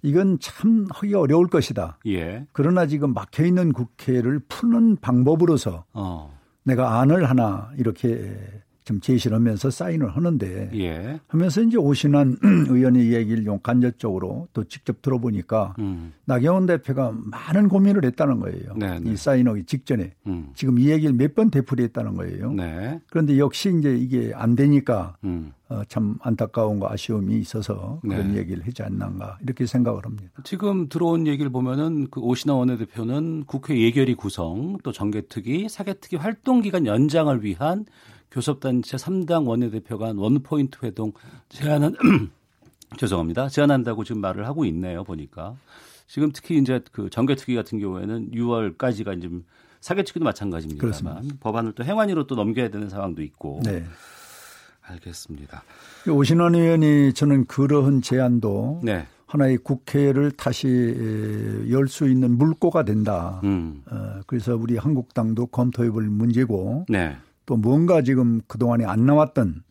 이건 0.02 0.38
참 0.38 0.86
하기가 0.88 1.18
어려울 1.18 1.48
것이다. 1.48 1.98
예. 2.06 2.46
그러나 2.52 2.86
지금 2.86 3.12
막혀 3.12 3.44
있는 3.44 3.72
국회를 3.72 4.38
푸는 4.48 4.98
방법으로서 5.00 5.84
어. 5.92 6.32
내가 6.62 7.00
안을 7.00 7.28
하나 7.28 7.72
이렇게 7.76 8.36
좀 8.84 9.00
제시를 9.00 9.34
하면서 9.36 9.70
사인을 9.70 10.14
하는데 10.14 10.70
예. 10.74 11.18
하면서 11.26 11.62
이제 11.62 11.78
오신환 11.78 12.36
의원의 12.68 13.14
얘기를 13.14 13.42
좀 13.42 13.58
간접적으로 13.62 14.46
또 14.52 14.64
직접 14.64 15.00
들어보니까 15.00 15.74
음. 15.78 16.12
나경원 16.26 16.66
대표가 16.66 17.12
많은 17.14 17.68
고민을 17.68 18.04
했다는 18.04 18.40
거예요. 18.40 18.74
네네. 18.74 18.96
이 18.98 19.10
네. 19.10 19.16
사인하기 19.16 19.64
직전에 19.64 20.12
음. 20.26 20.50
지금 20.54 20.78
이 20.78 20.90
얘기를 20.90 21.12
몇 21.14 21.34
번 21.34 21.50
되풀이했다는 21.50 22.14
거예요. 22.14 22.52
네. 22.52 23.00
그런데 23.10 23.38
역시 23.38 23.74
이제 23.76 23.96
이게 23.96 24.30
안 24.36 24.54
되니까 24.54 25.16
음. 25.24 25.52
어, 25.68 25.82
참 25.88 26.16
안타까움과 26.20 26.92
아쉬움이 26.92 27.38
있어서 27.38 27.98
그런 28.02 28.34
네. 28.34 28.38
얘기를 28.38 28.64
하지 28.64 28.84
않는가 28.84 29.38
이렇게 29.42 29.66
생각을 29.66 30.04
합니다. 30.04 30.30
지금 30.44 30.88
들어온 30.88 31.26
얘기를 31.26 31.50
보면은 31.50 32.06
그 32.12 32.20
오신환 32.20 32.56
원내대표는 32.56 33.44
국회 33.46 33.80
예결위 33.80 34.14
구성 34.14 34.78
또 34.84 34.92
정개특위 34.92 35.68
사개특위 35.68 36.20
활동 36.20 36.60
기간 36.60 36.86
연장을 36.86 37.42
위한 37.42 37.84
교섭단체 38.34 38.96
3당 38.96 39.46
원내대표 39.46 39.96
간 39.96 40.16
원포인트 40.18 40.78
회동 40.82 41.12
제안은 41.50 41.94
죄송합니다. 42.98 43.48
제안한다고 43.48 44.02
지금 44.02 44.20
말을 44.20 44.46
하고 44.46 44.64
있네요. 44.66 45.04
보니까 45.04 45.54
지금 46.08 46.32
특히 46.32 46.58
이제 46.58 46.80
그 46.92 47.08
정개특위 47.08 47.54
같은 47.54 47.78
경우에는 47.78 48.32
6월까지가 48.32 49.16
이제 49.18 49.30
사개특위도 49.80 50.24
마찬가지입니다만 50.24 50.80
그렇습니다. 50.80 51.36
법안을 51.40 51.72
또 51.72 51.84
행안위로 51.84 52.26
또 52.26 52.34
넘겨야 52.34 52.70
되는 52.70 52.88
상황도 52.88 53.22
있고. 53.22 53.60
네. 53.64 53.84
알겠습니다. 54.82 55.62
오신원 56.10 56.54
의원이 56.56 57.14
저는 57.14 57.46
그러한 57.46 58.02
제안도 58.02 58.80
네. 58.82 59.06
하나의 59.26 59.58
국회를 59.58 60.32
다시 60.32 60.66
열 61.70 61.86
수 61.88 62.08
있는 62.08 62.36
물꼬가 62.36 62.84
된다. 62.84 63.40
음. 63.44 63.82
어, 63.90 64.20
그래서 64.26 64.56
우리 64.56 64.76
한국당도 64.76 65.46
검토해 65.46 65.90
볼 65.90 66.04
문제고 66.08 66.84
네. 66.88 67.16
또 67.46 67.56
뭔가 67.56 68.02
지금 68.02 68.40
그동안에 68.46 68.84
안 68.84 69.06
나왔던 69.06 69.62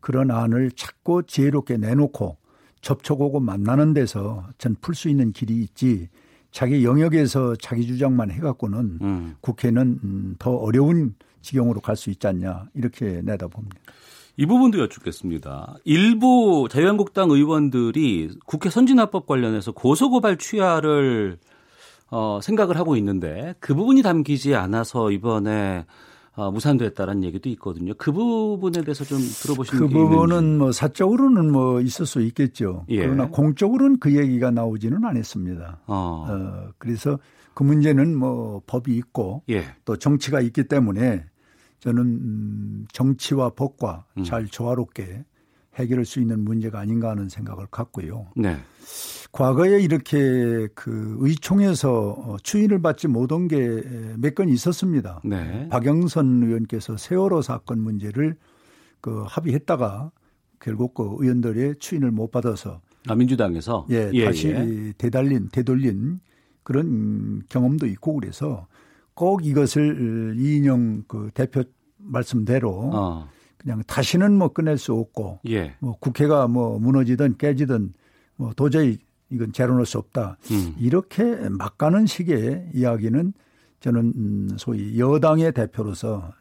그런 0.00 0.30
안을 0.30 0.70
찾고 0.72 1.22
지혜롭게 1.22 1.76
내놓고 1.76 2.36
접촉하고 2.80 3.40
만나는 3.40 3.92
데서 3.92 4.46
전 4.58 4.74
풀 4.80 4.94
수 4.94 5.08
있는 5.08 5.32
길이 5.32 5.60
있지 5.62 6.08
자기 6.50 6.84
영역에서 6.84 7.54
자기 7.56 7.86
주장만 7.86 8.30
해갖고는 8.30 8.98
음. 9.02 9.36
국회는 9.40 10.00
음, 10.02 10.34
더 10.38 10.50
어려운 10.56 11.14
지경으로 11.42 11.80
갈 11.80 11.96
수 11.96 12.10
있지 12.10 12.26
않냐 12.26 12.66
이렇게 12.74 13.20
내다봅니다. 13.22 13.76
이 14.36 14.46
부분도 14.46 14.80
여쭙겠습니다. 14.80 15.76
일부 15.84 16.66
자유한국당 16.70 17.30
의원들이 17.30 18.30
국회 18.46 18.70
선진화법 18.70 19.26
관련해서 19.26 19.72
고소고발 19.72 20.38
취하를 20.38 21.38
어, 22.10 22.40
생각을 22.42 22.76
하고 22.78 22.96
있는데 22.96 23.54
그 23.60 23.74
부분이 23.74 24.02
담기지 24.02 24.54
않아서 24.54 25.10
이번에 25.10 25.84
어, 26.36 26.50
무산됐다라는 26.50 27.24
얘기도 27.24 27.48
있거든요. 27.50 27.92
그 27.98 28.12
부분에 28.12 28.82
대해서 28.82 29.04
좀 29.04 29.18
들어보시는 29.18 29.80
그 29.80 29.88
부분은 29.88 30.36
있는지. 30.38 30.58
뭐 30.58 30.72
사적으로는 30.72 31.50
뭐 31.50 31.80
있을 31.80 32.06
수 32.06 32.20
있겠죠. 32.22 32.86
예. 32.88 32.98
그러나 32.98 33.28
공적으로는 33.28 33.98
그 33.98 34.16
얘기가 34.16 34.50
나오지는 34.50 35.04
않았습니다. 35.04 35.80
어. 35.86 36.26
어. 36.28 36.68
그래서 36.78 37.18
그 37.54 37.64
문제는 37.64 38.16
뭐 38.16 38.62
법이 38.66 38.96
있고 38.96 39.42
예. 39.50 39.64
또 39.84 39.96
정치가 39.96 40.40
있기 40.40 40.64
때문에 40.64 41.24
저는 41.80 42.02
음, 42.02 42.86
정치와 42.92 43.50
법과 43.50 44.04
음. 44.18 44.22
잘 44.22 44.46
조화롭게 44.46 45.24
해결할 45.74 46.04
수 46.04 46.20
있는 46.20 46.44
문제가 46.44 46.78
아닌가 46.78 47.10
하는 47.10 47.28
생각을 47.28 47.66
갖고요. 47.70 48.28
네. 48.36 48.56
과거에 49.32 49.80
이렇게 49.80 50.66
그 50.74 51.16
의총에서 51.20 52.10
어, 52.18 52.36
추인을 52.42 52.82
받지 52.82 53.06
못한 53.08 53.46
게 53.48 53.56
몇 54.18 54.34
건 54.34 54.48
있었습니다. 54.48 55.20
네. 55.24 55.68
박영선 55.70 56.42
의원께서 56.42 56.96
세월호 56.96 57.42
사건 57.42 57.80
문제를 57.80 58.36
그 59.00 59.24
합의했다가 59.26 60.10
결국 60.60 60.94
그 60.94 61.16
의원들의 61.20 61.76
추인을 61.78 62.10
못 62.10 62.30
받아서 62.30 62.80
아, 63.08 63.14
민주당에서 63.14 63.86
예, 63.90 64.10
예 64.12 64.24
다시 64.26 64.48
예. 64.48 64.92
되달린 64.98 65.48
되돌린 65.50 66.20
그런 66.62 67.42
경험도 67.48 67.86
있고 67.86 68.14
그래서 68.14 68.66
꼭 69.14 69.46
이것을 69.46 70.34
이인영 70.38 71.04
그 71.08 71.30
대표 71.32 71.62
말씀대로 71.98 72.90
어. 72.92 73.28
그냥 73.56 73.82
다시는 73.86 74.36
뭐 74.36 74.48
끝낼 74.48 74.76
수 74.76 74.92
없고 74.92 75.40
예. 75.48 75.76
뭐 75.80 75.96
국회가 75.98 76.46
뭐 76.48 76.78
무너지든 76.78 77.36
깨지든 77.38 77.94
뭐 78.36 78.52
도저히 78.54 78.98
이건 79.30 79.52
재론할 79.52 79.86
수 79.86 79.98
없다. 79.98 80.36
음. 80.50 80.74
이렇게 80.78 81.22
막 81.50 81.78
가는 81.78 82.06
식의 82.06 82.70
이야기는 82.74 83.32
저는 83.80 84.12
음, 84.16 84.48
소위 84.58 84.98
여당의 84.98 85.52
대표로서 85.52 86.32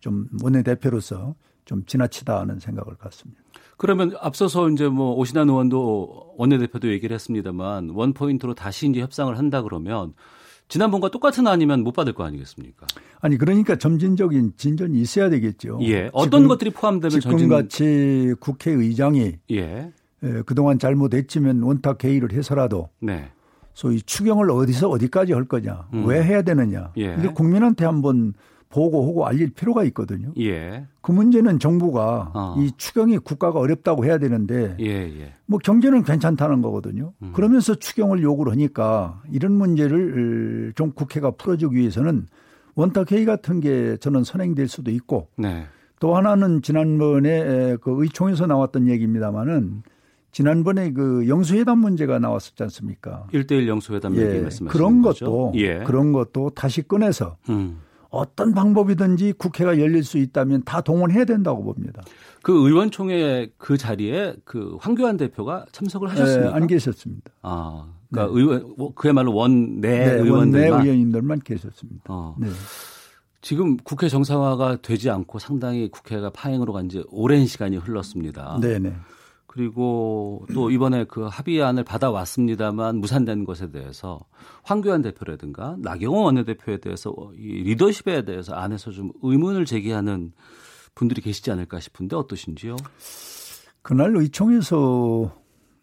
좀 0.00 0.28
원내대표로서 0.42 1.34
좀 1.64 1.84
지나치다 1.86 2.40
하는 2.40 2.58
생각을 2.58 2.96
갖습니다. 2.96 3.40
그러면 3.76 4.14
앞서서 4.20 4.68
이제 4.68 4.88
뭐 4.88 5.14
오신환 5.14 5.48
의원도 5.48 6.34
원내대표도 6.36 6.90
얘기를 6.90 7.14
했습니다만 7.14 7.90
원 7.90 8.12
포인트로 8.12 8.54
다시 8.54 8.88
이제 8.88 9.00
협상을 9.00 9.36
한다 9.36 9.62
그러면 9.62 10.12
지난번과 10.68 11.10
똑같은 11.10 11.46
아니면 11.46 11.82
못 11.82 11.92
받을 11.92 12.12
거 12.12 12.24
아니겠습니까? 12.24 12.86
아니 13.20 13.36
그러니까 13.36 13.76
점진적인 13.76 14.54
진전이 14.56 15.00
있어야 15.00 15.30
되겠죠. 15.30 15.78
예. 15.82 16.10
어떤 16.12 16.40
지금, 16.40 16.48
것들이 16.48 16.70
포함되면 16.70 17.20
지금같이 17.20 18.34
국회의장이 18.40 19.36
예. 19.52 19.92
예, 20.24 20.42
그동안 20.42 20.78
잘못했지만 20.78 21.62
원탁 21.62 22.02
회의를 22.02 22.32
해서라도 22.32 22.88
네. 23.00 23.30
소위 23.74 24.00
추경을 24.00 24.50
어디서 24.50 24.88
어디까지 24.88 25.32
할 25.32 25.44
거냐, 25.44 25.88
음. 25.92 26.06
왜 26.06 26.22
해야 26.22 26.42
되느냐. 26.42 26.92
예. 26.96 27.16
이게 27.18 27.28
국민한테 27.28 27.84
한번 27.84 28.34
보고하고 28.70 29.26
알릴 29.26 29.52
필요가 29.52 29.84
있거든요. 29.84 30.32
예. 30.38 30.86
그 31.00 31.12
문제는 31.12 31.60
정부가 31.60 32.32
어. 32.34 32.56
이 32.58 32.72
추경이 32.76 33.18
국가가 33.18 33.60
어렵다고 33.60 34.04
해야 34.04 34.18
되는데 34.18 34.76
예, 34.80 34.86
예. 34.86 35.34
뭐 35.46 35.58
경제는 35.58 36.02
괜찮다는 36.02 36.60
거거든요. 36.62 37.12
음. 37.22 37.32
그러면서 37.34 37.74
추경을 37.76 38.22
요구를 38.22 38.52
하니까 38.52 39.22
이런 39.30 39.52
문제를 39.52 40.72
좀 40.74 40.90
국회가 40.92 41.30
풀어주기 41.30 41.76
위해서는 41.76 42.26
원탁 42.74 43.12
회의 43.12 43.24
같은 43.24 43.60
게 43.60 43.96
저는 43.98 44.24
선행될 44.24 44.66
수도 44.66 44.90
있고 44.90 45.28
네. 45.36 45.66
또 46.00 46.16
하나는 46.16 46.60
지난번에 46.60 47.76
그 47.80 47.94
의총에서 48.02 48.46
나왔던 48.46 48.88
얘기입니다마는 48.88 49.82
지난번에 50.34 50.92
그 50.92 51.28
영수회담 51.28 51.78
문제가 51.78 52.18
나왔었지 52.18 52.60
않습니까? 52.64 53.26
1대1 53.32 53.68
영수회담 53.68 54.16
예, 54.16 54.20
얘기 54.20 54.40
말씀하시는 54.42 54.68
그런? 54.68 55.00
것도 55.00 55.52
예. 55.54 55.78
그런 55.84 56.10
것도 56.12 56.50
다시 56.50 56.82
꺼내서 56.82 57.36
음. 57.48 57.78
어떤 58.10 58.52
방법이든지 58.52 59.34
국회가 59.38 59.78
열릴 59.78 60.02
수 60.02 60.18
있다면 60.18 60.64
다 60.64 60.80
동원해야 60.80 61.24
된다고 61.24 61.62
봅니다. 61.62 62.02
그 62.42 62.52
의원총회 62.52 63.52
그 63.58 63.76
자리에 63.76 64.34
그 64.44 64.76
황교안 64.80 65.16
대표가 65.16 65.66
참석을 65.72 66.10
하셨습니까? 66.10 66.50
네, 66.50 66.54
안 66.54 66.66
계셨습니다. 66.66 67.30
아, 67.42 67.86
그러니까 68.10 68.34
네. 68.34 68.40
의원 68.40 68.74
뭐 68.76 68.92
그야말로 68.94 69.34
원내 69.34 69.80
네, 69.80 70.12
의원들만 70.20 70.72
원내 70.72 70.84
의원님들만 70.84 71.40
계셨습니다. 71.40 72.04
어. 72.08 72.34
네. 72.40 72.48
지금 73.40 73.76
국회 73.78 74.08
정상화가 74.08 74.78
되지 74.82 75.10
않고 75.10 75.38
상당히 75.38 75.88
국회가 75.90 76.30
파행으로 76.30 76.72
간 76.72 76.88
지 76.88 77.04
오랜 77.10 77.46
시간이 77.46 77.76
흘렀습니다. 77.76 78.58
네, 78.60 78.78
네. 78.78 78.94
그리고 79.54 80.44
또 80.52 80.68
이번에 80.72 81.04
그 81.04 81.26
합의안을 81.26 81.84
받아왔습니다만 81.84 82.96
무산된 82.96 83.44
것에 83.44 83.70
대해서 83.70 84.18
황교안 84.64 85.00
대표라든가 85.00 85.76
나경원 85.78 86.24
원내대표에 86.24 86.78
대해서 86.78 87.14
이 87.36 87.62
리더십에 87.62 88.24
대해서 88.24 88.52
안에서 88.54 88.90
좀 88.90 89.12
의문을 89.22 89.64
제기하는 89.64 90.32
분들이 90.96 91.20
계시지 91.22 91.52
않을까 91.52 91.78
싶은데 91.78 92.16
어떠신지요? 92.16 92.74
그날 93.82 94.16
의총에서 94.16 95.32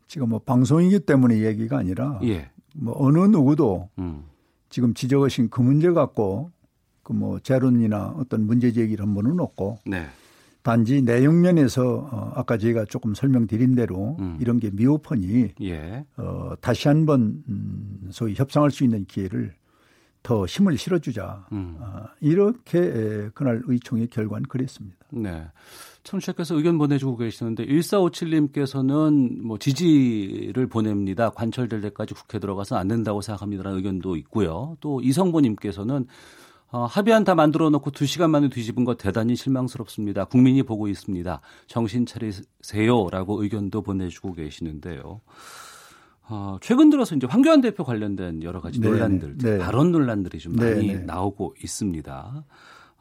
지금 0.05 0.27
뭐 0.27 0.39
방송이기 0.39 0.99
때문에 1.05 1.41
얘기가 1.41 1.77
아니라 1.77 2.19
예. 2.23 2.51
뭐 2.75 2.93
어느 2.97 3.19
누구도 3.19 3.88
음. 3.99 4.25
지금 4.69 4.93
지적하신 4.93 5.49
그 5.49 5.62
문제 5.62 5.89
갖고 5.91 6.51
그 7.03 7.13
뭐 7.13 7.39
재론이나 7.39 8.15
어떤 8.17 8.45
문제 8.45 8.71
제기를 8.71 9.05
한 9.05 9.13
번은 9.13 9.39
없고 9.39 9.79
네. 9.86 10.07
단지 10.63 11.02
내용 11.02 11.41
면에서 11.41 12.10
어, 12.12 12.32
아까 12.36 12.58
저희가 12.58 12.86
조금 12.86 13.15
설명드린 13.15 13.76
대로 13.76 14.15
음. 14.19 14.38
이런 14.39 14.60
게 14.60 14.69
미흡하니 14.71 15.54
예. 15.62 16.06
어, 16.17 16.54
다시 16.62 16.88
한번 16.88 17.43
음, 17.50 18.10
소위 18.12 18.36
협상할 18.36 18.69
수 18.71 18.84
있는 18.84 19.06
기회를 19.06 19.54
더 20.24 20.45
힘을 20.45 20.78
실어주자 20.78 21.47
음. 21.52 21.78
어, 21.80 22.04
이렇게 22.19 22.80
에, 22.80 23.30
그날 23.34 23.63
의총의 23.65 24.08
결과는 24.08 24.43
그랬습니다. 24.47 24.97
네. 25.10 25.47
청취자께서 26.04 26.56
의견 26.56 26.78
보내주고 26.78 27.17
계시는데 27.17 27.65
1457님께서는 27.65 29.41
뭐 29.41 29.58
지지를 29.58 30.67
보냅니다. 30.67 31.30
관철될 31.32 31.82
때까지 31.82 32.13
국회 32.13 32.39
들어가서 32.39 32.76
안 32.76 32.88
된다고 32.88 33.21
생각합니다라는 33.21 33.78
의견도 33.78 34.15
있고요. 34.17 34.78
또 34.80 35.02
이성보님께서는 35.02 36.06
어, 36.71 36.86
합의안 36.86 37.25
다 37.25 37.36
만들어 37.36 37.69
놓고 37.69 37.91
2시간 37.91 38.29
만에 38.29 38.47
뒤집은 38.49 38.86
거 38.86 38.95
대단히 38.95 39.36
실망스럽습니다. 39.36 40.25
국민이 40.25 40.63
보고 40.63 40.88
있습니다. 40.88 41.41
정신 41.67 42.05
차리세요라고 42.05 43.43
의견도 43.43 43.81
보내주고 43.81 44.34
계시는데요. 44.34 45.19
어, 46.29 46.57
최근 46.62 46.89
들어서 46.89 47.13
이제 47.13 47.27
황교안 47.27 47.60
대표 47.60 47.84
관련된 47.84 48.41
여러 48.43 48.62
가지 48.62 48.79
네, 48.79 48.89
논란들, 48.89 49.38
네. 49.38 49.57
발언 49.57 49.91
논란들이 49.91 50.39
좀 50.39 50.55
많이 50.55 50.88
네, 50.88 50.93
네. 50.93 50.99
나오고 51.03 51.55
있습니다. 51.62 52.45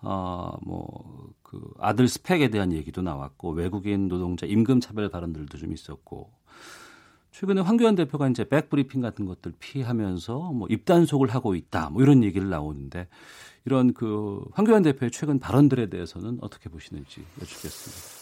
어, 0.03 0.53
뭐, 0.63 1.29
그 1.43 1.61
아들 1.79 2.09
스펙에 2.09 2.49
대한 2.49 2.73
얘기도 2.73 3.03
나왔고, 3.03 3.53
외국인 3.53 4.09
노동자 4.09 4.47
임금 4.47 4.81
차별 4.81 5.09
발언들도 5.11 5.59
좀 5.59 5.73
있었고, 5.73 6.33
최근에 7.31 7.61
황교안 7.61 7.95
대표가 7.95 8.29
이제 8.29 8.45
백브리핑 8.45 9.01
같은 9.01 9.25
것들 9.27 9.53
피하면서 9.59 10.53
뭐 10.53 10.67
입단속을 10.69 11.29
하고 11.29 11.55
있다, 11.55 11.91
뭐 11.91 12.03
이런 12.03 12.25
얘기를 12.25 12.49
나오는데, 12.49 13.09
이런 13.65 13.93
그 13.93 14.43
황교안 14.53 14.83
대표의 14.83 15.11
최근 15.11 15.39
발언들에 15.39 15.89
대해서는 15.91 16.39
어떻게 16.41 16.69
보시는지 16.69 17.23
여쭙겠습니다. 17.41 18.21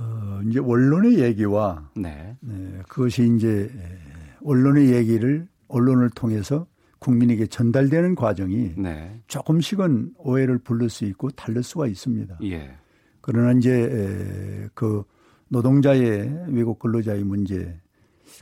어, 0.00 0.40
이제 0.48 0.58
언론의 0.58 1.20
얘기와 1.20 1.90
네. 1.94 2.36
네, 2.40 2.82
그것이 2.88 3.30
이제 3.36 3.70
언론의 4.42 4.94
얘기를 4.94 5.46
언론을 5.68 6.10
통해서 6.10 6.66
국민에게 6.98 7.46
전달되는 7.46 8.14
과정이 8.14 8.72
네. 8.76 9.20
조금씩은 9.26 10.14
오해를 10.18 10.58
부를 10.58 10.88
수 10.88 11.04
있고 11.04 11.30
다를 11.30 11.62
수가 11.62 11.86
있습니다. 11.86 12.38
예. 12.44 12.74
그러나 13.20 13.52
이제 13.52 14.68
그 14.74 15.04
노동자의 15.48 16.46
외국 16.48 16.78
근로자의 16.78 17.24
문제 17.24 17.78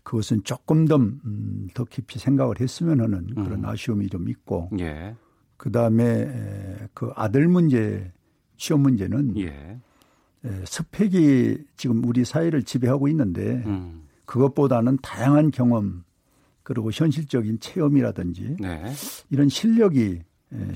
그것은 0.02 0.42
조금 0.44 0.86
더, 0.86 0.96
음, 0.96 1.68
더 1.74 1.84
깊이 1.84 2.18
생각을 2.18 2.60
했으면 2.60 3.00
하는 3.00 3.26
그런 3.34 3.60
음. 3.60 3.64
아쉬움이 3.64 4.08
좀 4.08 4.28
있고 4.28 4.70
예. 4.78 5.14
그 5.56 5.72
다음에 5.72 6.88
그 6.94 7.10
아들 7.16 7.48
문제, 7.48 8.12
취업 8.56 8.80
문제는 8.80 9.36
예. 9.38 9.78
스펙이 10.64 11.64
지금 11.76 12.04
우리 12.04 12.24
사회를 12.24 12.62
지배하고 12.62 13.08
있는데 13.08 13.62
음. 13.66 14.06
그것보다는 14.24 14.98
다양한 15.02 15.50
경험 15.50 16.04
그리고 16.62 16.90
현실적인 16.92 17.60
체험이라든지 17.60 18.56
네. 18.60 18.92
이런 19.30 19.48
실력이 19.48 20.22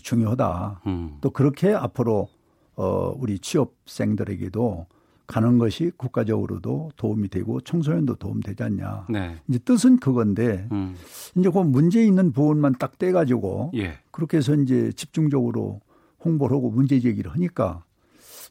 중요하다. 0.02 0.82
음. 0.86 1.18
또 1.20 1.30
그렇게 1.30 1.72
앞으로 1.72 2.28
어 2.74 3.14
우리 3.16 3.38
취업생들에게도 3.38 4.86
가는 5.32 5.56
것이 5.56 5.90
국가적으로도 5.96 6.90
도움이 6.96 7.28
되고 7.28 7.58
청소년도 7.62 8.16
도움 8.16 8.40
되지 8.40 8.62
않냐. 8.62 9.06
네. 9.08 9.36
이제 9.48 9.58
뜻은 9.58 9.98
그건데 9.98 10.68
음. 10.72 10.94
이제 11.34 11.48
그 11.48 11.58
문제 11.60 12.04
있는 12.04 12.32
부분만 12.32 12.74
딱 12.78 12.98
떼가지고 12.98 13.72
예. 13.76 13.94
그렇게 14.10 14.36
해서 14.36 14.54
이제 14.54 14.92
집중적으로 14.92 15.80
홍보를 16.22 16.54
하고 16.54 16.70
문제 16.70 17.00
제기를 17.00 17.32
하니까 17.32 17.82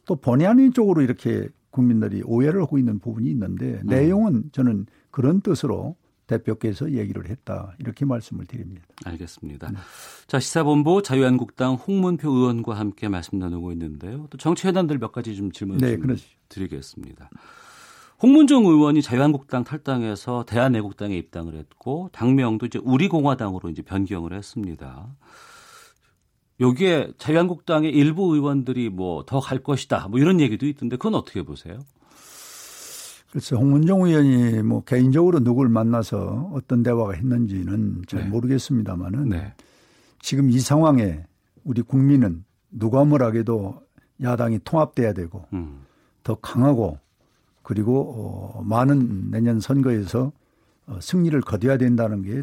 또 0.06 0.16
본의 0.16 0.48
아닌 0.48 0.72
쪽으로 0.72 1.02
이렇게 1.02 1.48
국민들이 1.70 2.20
오해를 2.24 2.62
하고 2.62 2.78
있는 2.78 2.98
부분이 2.98 3.30
있는데 3.30 3.80
음. 3.84 3.86
내용은 3.86 4.50
저는 4.50 4.86
그런 5.12 5.40
뜻으로 5.40 5.94
대표께서 6.26 6.92
얘기를 6.92 7.28
했다 7.28 7.74
이렇게 7.78 8.04
말씀을 8.04 8.46
드립니다. 8.46 8.86
알겠습니다. 9.04 9.70
네. 9.70 9.78
자 10.26 10.40
시사본부 10.40 11.02
자유한국당 11.02 11.74
홍문표 11.74 12.30
의원과 12.30 12.74
함께 12.74 13.08
말씀 13.08 13.38
나누고 13.38 13.72
있는데요. 13.72 14.26
또 14.30 14.38
정치 14.38 14.66
회담들 14.68 14.98
몇 14.98 15.12
가지 15.12 15.34
좀 15.36 15.52
질문 15.52 15.78
네, 15.78 15.96
좀 15.96 16.16
드리겠습니다. 16.48 17.30
홍문종 18.22 18.66
의원이 18.66 19.02
자유한국당 19.02 19.64
탈당해서 19.64 20.44
대한애국당에 20.46 21.16
입당을 21.16 21.56
했고 21.56 22.08
당명도 22.12 22.66
이제 22.66 22.78
우리공화당으로 22.78 23.68
이제 23.68 23.82
변경을 23.82 24.32
했습니다. 24.32 25.08
여기에 26.60 27.14
자유한국당의 27.18 27.90
일부 27.90 28.34
의원들이 28.34 28.90
뭐 28.90 29.24
더 29.24 29.40
갈 29.40 29.58
것이다 29.58 30.06
뭐 30.08 30.20
이런 30.20 30.40
얘기도 30.40 30.66
있던데 30.66 30.96
그건 30.96 31.16
어떻게 31.16 31.42
보세요? 31.42 31.80
그래서 33.32 33.56
홍문종 33.56 34.02
의원이 34.02 34.62
뭐 34.62 34.84
개인적으로 34.84 35.40
누굴 35.40 35.70
만나서 35.70 36.50
어떤 36.52 36.82
대화가 36.82 37.14
했는지는 37.14 38.02
잘 38.06 38.24
네. 38.24 38.28
모르겠습니다만은 38.28 39.30
네. 39.30 39.54
지금 40.20 40.50
이 40.50 40.60
상황에 40.60 41.24
우리 41.64 41.80
국민은 41.80 42.44
누가 42.70 43.06
뭐라해도 43.06 43.80
야당이 44.20 44.60
통합돼야 44.64 45.14
되고 45.14 45.46
음. 45.54 45.80
더 46.22 46.34
강하고 46.34 46.98
그리고 47.62 48.52
어, 48.54 48.62
많은 48.64 49.30
내년 49.30 49.60
선거에서 49.60 50.30
어, 50.86 50.98
승리를 51.00 51.40
거둬야 51.40 51.78
된다는 51.78 52.20
게 52.20 52.42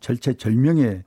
절체절명의 0.00 1.02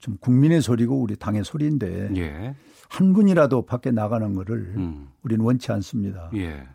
좀 0.00 0.16
국민의 0.18 0.60
소리고 0.60 1.00
우리 1.00 1.14
당의 1.14 1.44
소리인데 1.44 2.10
예. 2.16 2.56
한 2.88 3.12
분이라도 3.12 3.62
밖에 3.62 3.92
나가는 3.92 4.34
거를 4.34 4.74
음. 4.76 5.08
우리는 5.22 5.44
원치 5.44 5.70
않습니다. 5.70 6.30
예. 6.34 6.66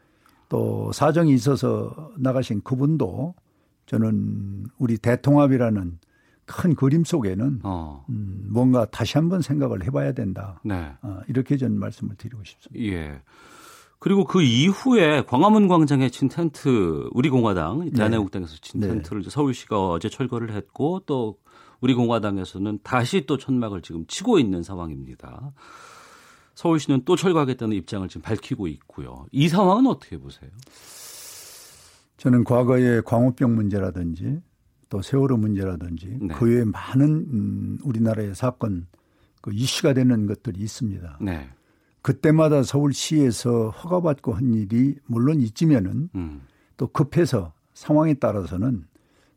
또 0.52 0.92
사정이 0.92 1.34
있어서 1.34 2.12
나가신 2.18 2.60
그분도 2.66 3.36
저는 3.86 4.66
우리 4.78 4.98
대통합이라는 4.98 5.98
큰 6.46 6.76
그림 6.76 7.06
속에는 7.06 7.62
어. 7.64 8.06
음, 8.10 8.50
뭔가 8.50 8.84
다시 8.84 9.18
한번 9.18 9.42
생각을 9.42 9.86
해봐야 9.86 10.12
된다. 10.12 10.60
네. 10.66 10.92
어, 11.04 11.22
이렇게 11.30 11.56
저는 11.56 11.80
말씀을 11.80 12.18
드리고 12.18 12.44
싶습니다. 12.44 12.86
예. 12.86 13.22
그리고 14.00 14.26
그 14.26 14.42
이후에 14.42 15.24
광화문 15.26 15.70
광장에 15.70 16.10
친 16.10 16.28
텐트 16.28 17.08
우리 17.14 17.30
공화당 17.30 17.86
네. 17.86 17.92
대한애국당에서 17.92 18.58
친 18.60 18.82
네. 18.82 18.90
텐트를 18.90 19.24
서울시가 19.24 19.88
어제 19.88 20.10
철거를 20.10 20.54
했고 20.54 21.02
또 21.06 21.38
우리 21.80 21.94
공화당에서는 21.94 22.80
다시 22.84 23.26
또 23.26 23.38
천막을 23.38 23.82
지금 23.82 24.06
치고 24.06 24.38
있는 24.38 24.64
상황입니다. 24.64 25.54
서울시는 26.56 27.04
또 27.06 27.16
철거하겠다는 27.16 27.76
입장을 27.78 28.08
지금 28.08 28.22
밝히고 28.22 28.68
있고요. 28.68 29.26
이 29.32 29.48
상황은 29.48 29.88
어떻게 29.88 30.18
보세요? 30.18 30.50
저는 32.18 32.44
과거의 32.44 33.02
광우병 33.04 33.56
문제라든지 33.56 34.42
또 34.90 35.02
세월호 35.02 35.38
문제라든지 35.38 36.18
네. 36.22 36.36
그 36.36 36.46
외에 36.46 36.64
많은 36.66 37.10
음, 37.10 37.78
우리나라의 37.84 38.36
사건 38.36 38.88
그 39.42 39.52
이슈가 39.54 39.94
되는 39.94 40.28
것들이 40.28 40.60
있습니다. 40.60 41.20
네. 41.22 41.50
그때마다 42.02 42.64
서울시에서 42.64 43.70
허가받고 43.70 44.34
한 44.34 44.54
일이 44.54 44.96
물론 45.06 45.40
있지면은 45.42 46.10
음. 46.16 46.42
또 46.78 46.88
급해서 46.88 47.54
상황에 47.74 48.16
따라서는 48.16 48.86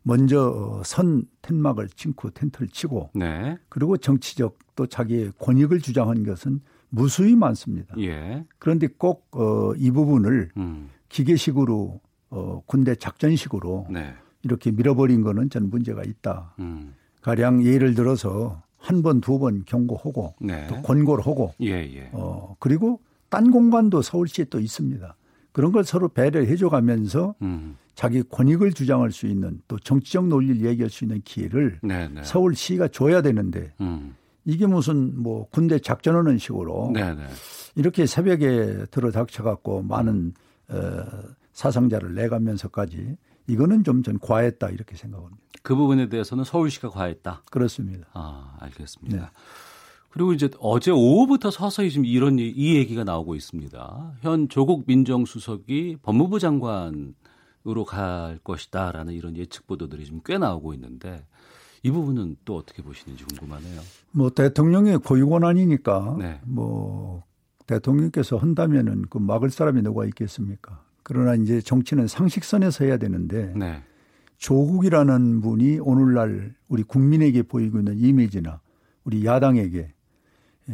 먼저 0.03 0.81
선 0.85 1.25
텐막을 1.41 1.89
친고 1.89 2.29
텐트를 2.29 2.67
치고 2.67 3.11
네. 3.15 3.57
그리고 3.69 3.97
정치적 3.97 4.59
또 4.75 4.85
자기의 4.85 5.31
권익을 5.39 5.79
주장한 5.79 6.23
것은 6.23 6.61
무수히 6.95 7.35
많습니다. 7.35 7.93
예. 7.99 8.45
그런데 8.57 8.87
꼭, 8.87 9.27
어, 9.31 9.73
이 9.75 9.91
부분을 9.91 10.49
음. 10.57 10.89
기계식으로, 11.09 11.99
어, 12.29 12.61
군대 12.65 12.95
작전식으로 12.95 13.87
네. 13.89 14.13
이렇게 14.43 14.71
밀어버린 14.71 15.21
거는 15.21 15.49
전 15.49 15.69
문제가 15.69 16.03
있다. 16.03 16.55
음. 16.59 16.95
가령 17.21 17.63
예를 17.65 17.93
들어서 17.95 18.61
한 18.77 19.01
번, 19.01 19.19
두 19.19 19.39
번 19.39 19.63
경고하고 19.65 20.35
네. 20.39 20.67
또 20.67 20.81
권고를 20.83 21.25
하고 21.25 21.53
예, 21.61 21.71
예. 21.71 22.09
어, 22.13 22.55
그리고 22.59 22.99
딴 23.29 23.49
공간도 23.51 24.01
서울시에 24.01 24.45
또 24.45 24.59
있습니다. 24.59 25.15
그런 25.51 25.71
걸 25.71 25.83
서로 25.83 26.07
배려해 26.09 26.55
줘 26.55 26.69
가면서 26.69 27.33
음. 27.41 27.77
자기 27.95 28.21
권익을 28.23 28.73
주장할 28.73 29.11
수 29.11 29.25
있는 29.25 29.59
또 29.67 29.79
정치적 29.79 30.27
논리를 30.27 30.65
얘기할 30.65 30.89
수 30.89 31.03
있는 31.05 31.21
기회를 31.23 31.79
네, 31.81 32.07
네. 32.09 32.21
서울시가 32.23 32.89
줘야 32.89 33.21
되는데 33.21 33.73
음. 33.81 34.15
이게 34.45 34.65
무슨 34.67 35.21
뭐 35.21 35.47
군대 35.49 35.79
작전하는 35.79 36.37
식으로 36.37 36.91
네네. 36.93 37.15
네. 37.15 37.23
이렇게 37.75 38.05
새벽에 38.05 38.85
들어닥쳐 38.91 39.43
갖고 39.43 39.81
많은 39.81 40.33
어, 40.69 41.03
사상자를 41.51 42.13
내가면서까지 42.15 43.17
이거는 43.47 43.83
좀 43.83 44.01
전 44.03 44.19
과했다 44.19 44.69
이렇게 44.69 44.95
생각합니다. 44.95 45.43
그 45.61 45.75
부분에 45.75 46.09
대해서는 46.09 46.43
서울시가 46.43 46.89
과했다. 46.89 47.43
그렇습니다. 47.51 48.07
아 48.13 48.55
알겠습니다. 48.59 49.17
네. 49.17 49.25
그리고 50.09 50.31
이제 50.31 50.49
어제 50.59 50.91
오후부터 50.91 51.51
서서히 51.51 51.91
지금 51.91 52.05
이런 52.05 52.39
이 52.39 52.75
얘기가 52.75 53.03
나오고 53.03 53.35
있습니다. 53.35 54.13
현 54.21 54.47
조국 54.47 54.85
민정수석이 54.87 55.97
법무부 56.03 56.39
장관으로 56.39 57.83
갈 57.85 58.39
것이다라는 58.43 59.13
이런 59.13 59.35
예측 59.35 59.67
보도들이 59.67 60.05
좀꽤 60.05 60.37
나오고 60.37 60.73
있는데 60.75 61.25
이 61.85 61.91
부분은 61.91 62.37
또 62.45 62.55
어떻게 62.57 62.81
보시는지 62.81 63.23
궁금하네요. 63.25 63.79
뭐 64.11 64.31
대통령의 64.31 64.97
고유 64.97 65.29
권한이니까 65.29 66.15
네. 66.17 66.41
뭐 66.43 67.23
대통령께서 67.67 68.37
한다면은 68.37 69.03
그 69.07 69.19
막을 69.19 69.51
사람이 69.51 69.83
누가 69.83 70.03
있겠습니까? 70.05 70.83
그러나 71.03 71.35
이제 71.35 71.61
정치는 71.61 72.07
상식선에서 72.07 72.85
해야 72.85 72.97
되는데 72.97 73.53
네. 73.55 73.83
조국이라는 74.37 75.41
분이 75.41 75.77
오늘날 75.79 76.55
우리 76.69 76.81
국민에게 76.81 77.43
보이고 77.43 77.77
있는 77.77 77.95
이미지나 77.99 78.61
우리 79.03 79.23
야당에게 79.23 79.93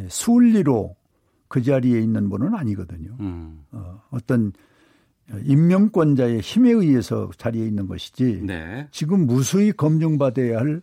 수울리로 0.08 0.96
그 1.46 1.62
자리에 1.62 2.00
있는 2.00 2.30
분은 2.30 2.54
아니거든요. 2.54 3.18
음. 3.20 3.66
어, 3.72 4.00
어떤 4.08 4.54
임명권자의 5.44 6.40
힘에 6.40 6.70
의해서 6.70 7.30
자리에 7.36 7.66
있는 7.66 7.86
것이지 7.86 8.44
네. 8.46 8.88
지금 8.90 9.26
무수히 9.26 9.72
검증받아야 9.72 10.58
할 10.58 10.80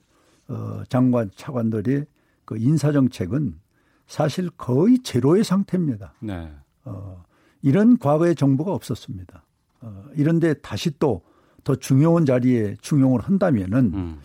어, 0.50 0.84
장관 0.90 1.32
차관들의 1.36 2.06
그 2.46 2.58
인사 2.58 2.92
정책은 2.92 3.60
사실 4.08 4.50
거의 4.52 5.00
제로의 5.00 5.44
상태입니다. 5.44 6.14
네. 6.20 6.52
어, 6.84 7.24
이런 7.62 7.98
과거의 7.98 8.36
정부가 8.36 8.74
없었습니다. 8.74 9.46
어, 9.82 10.04
이런데 10.16 10.54
다시 10.56 10.98
또 11.00 11.22
더 11.64 11.76
중요한 11.76 12.26
자리에 12.26 12.76
중용을 12.82 13.22
한다면은 13.22 13.92
음. 13.94 14.20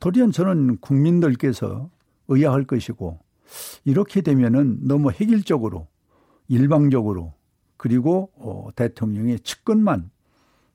도리어 0.00 0.30
저는 0.30 0.78
국민들께서 0.78 1.90
의아할 2.28 2.64
것이고 2.64 3.18
이렇게 3.84 4.20
되면은 4.20 4.80
너무 4.86 5.10
획일적으로 5.10 5.88
일방적으로 6.48 7.34
그리고 7.76 8.30
어, 8.36 8.68
대통령의 8.76 9.40
측근만 9.40 10.10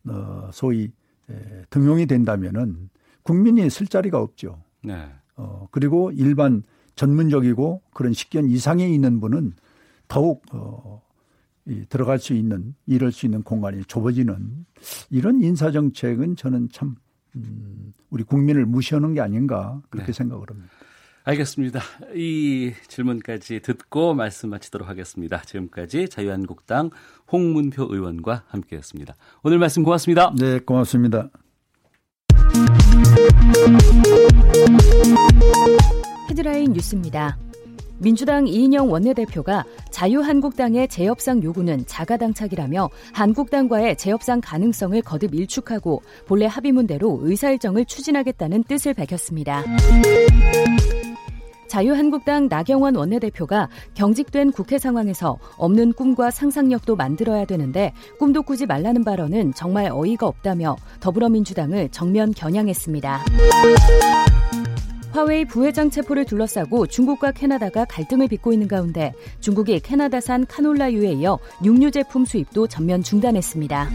어, 0.08 0.50
소위 0.52 0.92
에, 1.30 1.64
등용이 1.70 2.06
된다면은 2.06 2.90
국민이 3.24 3.70
쓸 3.70 3.88
자리가 3.88 4.20
없죠. 4.20 4.64
네. 4.86 5.08
어, 5.36 5.68
그리고 5.72 6.12
일반 6.12 6.64
전문적이고 6.96 7.82
그런 7.94 8.14
식견 8.14 8.50
이상에 8.50 8.88
있는 8.88 9.20
분은 9.20 9.54
더욱 10.08 10.44
어, 10.52 11.02
이, 11.66 11.86
들어갈 11.90 12.20
수 12.20 12.34
있는 12.34 12.76
이럴 12.86 13.12
수 13.12 13.26
있는 13.26 13.44
공간이 13.44 13.84
좁아지는 13.86 14.66
이런 15.10 15.42
인사 15.42 15.72
정책은 15.72 16.36
저는 16.36 16.70
참 16.72 16.96
음, 17.36 17.94
우리 18.10 18.24
국민을 18.24 18.66
무시하는 18.66 19.14
게 19.14 19.22
아닌가 19.22 19.82
그렇게 19.90 20.08
네. 20.08 20.14
생각을 20.14 20.50
합니다. 20.50 20.72
알겠습니다. 21.26 21.82
이 22.14 22.72
질문까지 22.88 23.62
듣고 23.62 24.14
말씀 24.14 24.50
마치도록 24.50 24.88
하겠습니다. 24.88 25.42
지금까지 25.42 26.08
자유한국당 26.08 26.92
홍문표 27.32 27.88
의원과 27.90 28.44
함께했습니다. 28.48 29.16
오늘 29.42 29.58
말씀 29.58 29.82
고맙습니다. 29.82 30.34
네, 30.38 30.60
고맙습니다. 30.60 31.30
헤드라인 36.30 36.74
뉴스입니다. 36.74 37.38
민주당 37.98 38.46
이인영 38.46 38.92
원내대표가 38.92 39.64
자유한국당의 39.90 40.90
재협상 40.90 41.42
요구는 41.42 41.86
자가당착이라며 41.88 42.90
한국당과의 43.14 43.98
재협상 43.98 44.42
가능성을 44.42 45.02
거듭 45.02 45.34
일축하고 45.34 46.02
본래 46.26 46.46
합의문대로 46.46 47.20
의사일정을 47.24 47.86
추진하겠다는 47.86 48.64
뜻을 48.66 48.94
밝혔습니다. 48.94 49.64
자유한국당 51.76 52.48
나경원 52.48 52.96
원내대표가 52.96 53.68
경직된 53.96 54.54
국회 54.54 54.80
상황에서 54.80 55.38
없는 55.58 55.92
꿈과 55.92 56.32
상상력도 56.32 56.96
만들어야 56.96 57.44
되는데 57.44 57.92
꿈도 58.18 58.44
꾸지 58.44 58.66
말라는 58.66 59.04
발언은 59.04 59.54
정말 59.56 59.90
어이가 59.92 60.26
없다며 60.26 60.78
더불어민주당을 61.02 61.90
정면 61.90 62.32
겨냥했습니다. 62.32 63.26
화웨이 65.12 65.44
부회장 65.44 65.90
체포를 65.90 66.24
둘러싸고 66.24 66.88
중국과 66.88 67.34
캐나다가 67.34 67.84
갈등을 67.84 68.30
빚고 68.30 68.54
있는 68.54 68.70
가운데 68.70 69.12
중국이 69.42 69.82
캐나다산 69.82 70.46
카놀라유에 70.46 71.12
이어 71.12 71.40
육류 71.62 71.92
제품 71.92 72.24
수입도 72.24 72.68
전면 72.68 73.04
중단했습니다. 73.04 73.90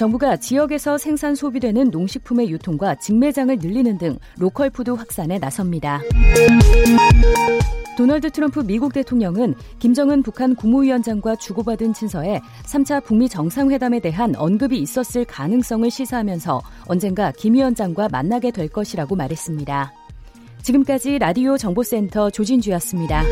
정부가 0.00 0.38
지역에서 0.38 0.96
생산 0.96 1.34
소비되는 1.34 1.90
농식품의 1.90 2.48
유통과 2.48 2.94
직매장을 2.94 3.54
늘리는 3.58 3.98
등 3.98 4.18
local 4.38 4.70
food 4.70 4.92
확산에 4.92 5.38
나섭니다. 5.38 6.00
도널드 7.98 8.30
트럼프 8.30 8.60
미국 8.60 8.94
대통령은 8.94 9.54
김정은 9.78 10.22
북한 10.22 10.54
국무위원장과 10.54 11.36
주고받은 11.36 11.92
친서에 11.92 12.40
3차 12.64 13.04
북미 13.04 13.28
정상회담에 13.28 14.00
대한 14.00 14.34
언급이 14.36 14.78
있었을 14.78 15.26
가능성을 15.26 15.90
시사하면서 15.90 16.62
언젠가 16.86 17.30
김 17.32 17.52
위원장과 17.52 18.08
만나게 18.08 18.52
될 18.52 18.68
것이라고 18.68 19.16
말했습니다. 19.16 19.92
지금까지 20.62 21.18
라디오 21.18 21.58
정보센터 21.58 22.30
조진주였습니다. 22.30 23.22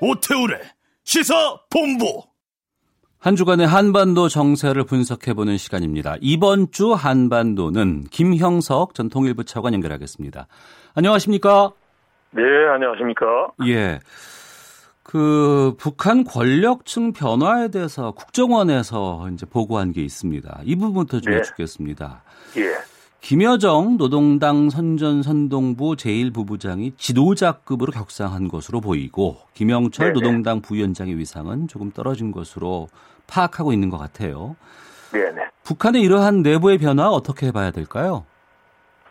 오태우래 0.00 0.58
시사 1.04 1.34
본부 1.70 2.22
한 3.18 3.36
주간의 3.36 3.66
한반도 3.66 4.28
정세를 4.28 4.84
분석해보는 4.84 5.58
시간입니다. 5.58 6.16
이번 6.22 6.70
주 6.70 6.94
한반도는 6.94 8.04
김형석 8.10 8.94
전 8.94 9.10
통일부 9.10 9.44
차관 9.44 9.74
연결하겠습니다. 9.74 10.46
안녕하십니까? 10.94 11.72
네, 12.30 12.42
안녕하십니까? 12.72 13.26
예. 13.66 14.00
그 15.02 15.74
북한 15.76 16.24
권력층 16.24 17.12
변화에 17.12 17.68
대해서 17.68 18.12
국정원에서 18.12 19.28
이제 19.34 19.44
보고한 19.44 19.92
게 19.92 20.02
있습니다. 20.02 20.60
이 20.64 20.76
부분부터 20.76 21.20
좀 21.20 21.32
네. 21.32 21.40
여쭙겠습니다. 21.40 22.22
예. 22.56 22.89
김여정 23.20 23.98
노동당 23.98 24.70
선전 24.70 25.22
선동부 25.22 25.94
제1부부장이 25.96 26.96
지도자급으로 26.96 27.92
격상한 27.92 28.48
것으로 28.48 28.80
보이고 28.80 29.36
김영철 29.54 30.06
네네. 30.06 30.12
노동당 30.14 30.62
부위원장의 30.62 31.16
위상은 31.18 31.68
조금 31.68 31.90
떨어진 31.90 32.32
것으로 32.32 32.88
파악하고 33.28 33.72
있는 33.72 33.90
것 33.90 33.98
같아요. 33.98 34.56
네네. 35.12 35.48
북한의 35.64 36.02
이러한 36.02 36.42
내부의 36.42 36.78
변화 36.78 37.08
어떻게 37.08 37.52
봐야 37.52 37.70
될까요? 37.70 38.24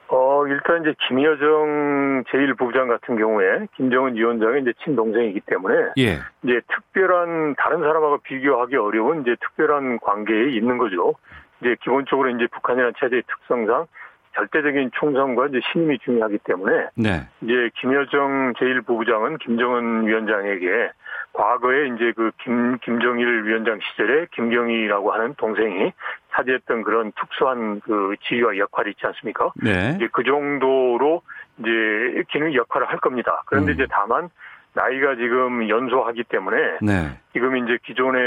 어, 0.07 0.47
일단 0.47 0.81
이제 0.81 0.95
김여정 1.07 2.23
제1부부장 2.29 2.89
같은 2.89 3.15
경우에 3.15 3.67
김정은 3.77 4.15
위원장의 4.15 4.63
이제 4.63 4.73
친동생이기 4.83 5.41
때문에 5.41 5.75
예. 5.99 6.17
이제 6.43 6.61
특별한 6.67 7.55
다른 7.57 7.79
사람하고 7.79 8.17
비교하기 8.23 8.75
어려운 8.75 9.21
이제 9.21 9.35
특별한 9.39 9.99
관계에 9.99 10.49
있는 10.49 10.79
거죠. 10.79 11.13
이제 11.61 11.75
기본적으로 11.83 12.29
이제 12.31 12.47
북한이라는 12.47 12.93
체제의 12.99 13.23
특성상 13.27 13.85
절대적인 14.35 14.91
충성과 14.99 15.47
이제 15.47 15.59
신임이 15.71 15.99
중요하기 15.99 16.39
때문에 16.43 16.87
네. 16.95 17.27
이제 17.41 17.69
김여정 17.79 18.53
제1부부장은 18.53 19.39
김정은 19.39 20.07
위원장에게 20.07 20.91
과거에 21.33 21.87
이제 21.87 22.11
그 22.15 22.31
김, 22.43 22.77
김정일 22.79 23.45
위원장 23.45 23.79
시절에 23.81 24.27
김경희라고 24.33 25.11
하는 25.11 25.35
동생이 25.35 25.91
차지했던 26.31 26.83
그런 26.83 27.11
특수한 27.19 27.79
그 27.81 28.15
지위와 28.23 28.57
역할이 28.57 28.91
있지 28.91 29.05
않습니까? 29.05 29.51
네. 29.55 29.93
이제 29.95 30.09
그 30.11 30.23
정도로 30.23 31.21
이제 31.59 32.23
기능 32.31 32.53
역할을 32.53 32.89
할 32.89 32.99
겁니다. 32.99 33.43
그런데 33.45 33.71
음. 33.71 33.75
이제 33.75 33.87
다만 33.89 34.29
나이가 34.73 35.15
지금 35.15 35.67
연소하기 35.67 36.23
때문에 36.25 36.57
네. 36.81 37.17
지금 37.33 37.57
이제 37.57 37.77
기존에 37.83 38.19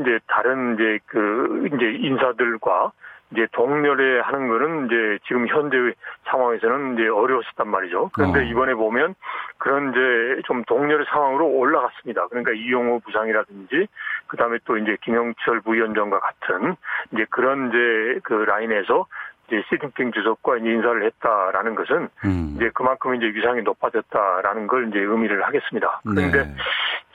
이제 0.00 0.18
다른 0.26 0.74
이제 0.74 0.98
그 1.06 1.68
이제 1.74 2.06
인사들과 2.06 2.92
이제 3.32 3.46
동렬에 3.52 4.20
하는 4.20 4.48
거는 4.48 4.86
이제 4.86 5.18
지금 5.26 5.46
현재 5.48 5.76
상황에서는 6.24 6.94
이제 6.94 7.08
어려웠었단 7.08 7.68
말이죠. 7.68 8.10
그런데 8.14 8.40
어. 8.40 8.42
이번에 8.42 8.74
보면 8.74 9.14
그런 9.58 9.90
이제 9.90 10.42
좀 10.46 10.64
동렬의 10.64 11.06
상황으로 11.10 11.46
올라갔습니다. 11.46 12.28
그러니까 12.28 12.52
이용호 12.52 13.00
부상이라든지 13.00 13.86
그다음에 14.28 14.58
또 14.64 14.78
이제 14.78 14.96
김영철 15.02 15.60
부위원장과 15.60 16.20
같은 16.20 16.76
이제 17.12 17.26
그런 17.30 17.68
이제 17.68 18.20
그 18.22 18.32
라인에서 18.32 19.06
이제 19.48 19.62
시진핑 19.68 20.12
주석과 20.12 20.58
이제 20.58 20.70
인사를 20.70 21.04
했다라는 21.04 21.74
것은 21.74 22.08
음. 22.24 22.52
이제 22.56 22.70
그만큼 22.74 23.14
이제 23.14 23.26
위상이 23.26 23.62
높아졌다라는 23.62 24.66
걸 24.66 24.88
이제 24.88 25.00
의미를 25.00 25.42
하겠습니다. 25.42 26.00
그런데 26.02 26.44
네. 26.44 26.54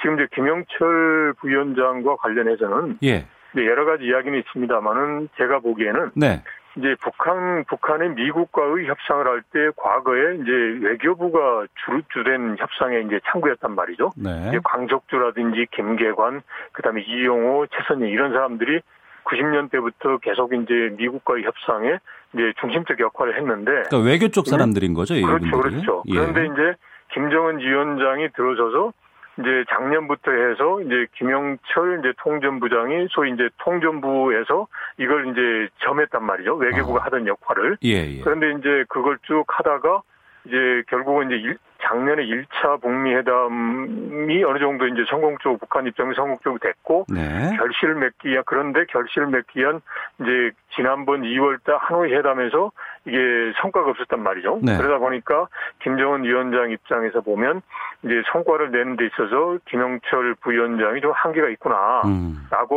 지금 0.02 0.16
이제 0.16 0.28
김영철 0.34 1.34
부위원장과 1.40 2.18
관련해서는 2.18 2.98
예. 3.04 3.26
여러 3.56 3.86
가지 3.86 4.06
이야기는 4.06 4.40
있습니다만은 4.40 5.30
제가 5.38 5.60
보기에는 5.60 6.12
네. 6.16 6.42
이제 6.76 6.96
북한 7.02 7.64
북한이 7.66 8.10
미국과의 8.16 8.88
협상을 8.88 9.28
할 9.28 9.44
때 9.54 9.70
과거에 9.76 10.36
이제 10.36 10.52
외교부가 10.88 11.68
주, 11.86 12.02
주된 12.12 12.56
협상에 12.58 13.02
이제 13.02 13.20
창구였단 13.26 13.76
말이죠. 13.76 14.10
네. 14.18 14.48
이제 14.50 14.60
광석주라든지 14.64 15.68
김계관, 15.72 16.42
그다음에 16.72 17.02
이용호, 17.02 17.68
최선희 17.68 18.10
이런 18.10 18.34
사람들이 18.34 18.82
90년대부터 19.26 20.20
계속 20.22 20.54
이제 20.54 20.96
미국과의 20.98 21.44
협상에 21.44 21.98
이제 22.34 22.54
중심적 22.60 23.00
역할을 23.00 23.38
했는데 23.38 23.72
그러니까 23.90 23.98
외교 24.00 24.28
쪽 24.30 24.48
사람들인 24.48 24.94
거죠, 24.96 25.14
그렇죠, 25.14 25.46
이분들이? 25.46 25.74
그렇죠. 25.76 26.04
예. 26.08 26.16
그런데 26.16 26.46
이제 26.48 26.76
김정은 27.14 27.60
위원장이 27.60 28.30
들어서서 28.36 28.92
이제 29.40 29.66
작년부터 29.70 30.32
해서 30.32 30.82
이제 30.82 31.08
김영철 31.16 32.00
이제 32.00 32.14
통전부장이 32.18 33.08
소위 33.10 33.32
이제 33.32 33.50
통전부에서 33.58 34.68
이걸 34.98 35.28
이제 35.30 35.70
점했단 35.80 36.24
말이죠. 36.24 36.56
외교부가 36.56 37.00
어. 37.00 37.04
하던 37.06 37.28
역할을. 37.28 37.78
예, 37.84 38.18
예. 38.18 38.22
그런데 38.22 38.52
이제 38.60 38.86
그걸 38.90 39.18
쭉 39.24 39.44
하다가 39.48 40.02
이제 40.46 40.84
결국은 40.88 41.28
이제 41.28 41.36
일, 41.36 41.58
작년에 41.82 42.24
1차 42.26 42.82
북미 42.82 43.14
회담이 43.14 44.44
어느 44.44 44.60
정도 44.60 44.88
이제 44.88 45.04
성공적으로 45.10 45.58
북한 45.58 45.86
입장이 45.86 46.14
성공적으로 46.16 46.60
됐고 46.60 47.06
네. 47.10 47.56
결실을 47.58 47.96
맺기 47.96 48.30
위한 48.30 48.44
그런데 48.46 48.86
결실을 48.86 49.28
맺기 49.28 49.60
위한 49.60 49.82
이제 50.22 50.52
지난번 50.76 51.24
2월달 51.24 51.78
하노이 51.80 52.14
회담에서 52.14 52.72
이게 53.06 53.18
성과가 53.62 53.92
없었단 53.92 54.22
말이죠. 54.22 54.60
네. 54.62 54.78
그러다 54.78 54.98
보니까 55.00 55.48
김정은 55.82 56.24
위원장 56.24 56.72
입장에서 56.72 57.22
보면 57.22 57.62
이제 58.04 58.22
성과를 58.32 58.72
내는 58.72 58.96
데 58.96 59.06
있어서 59.08 59.58
김영철 59.66 60.36
부위원장이 60.42 61.02
좀 61.02 61.12
한계가 61.12 61.50
있구나라고 61.50 62.06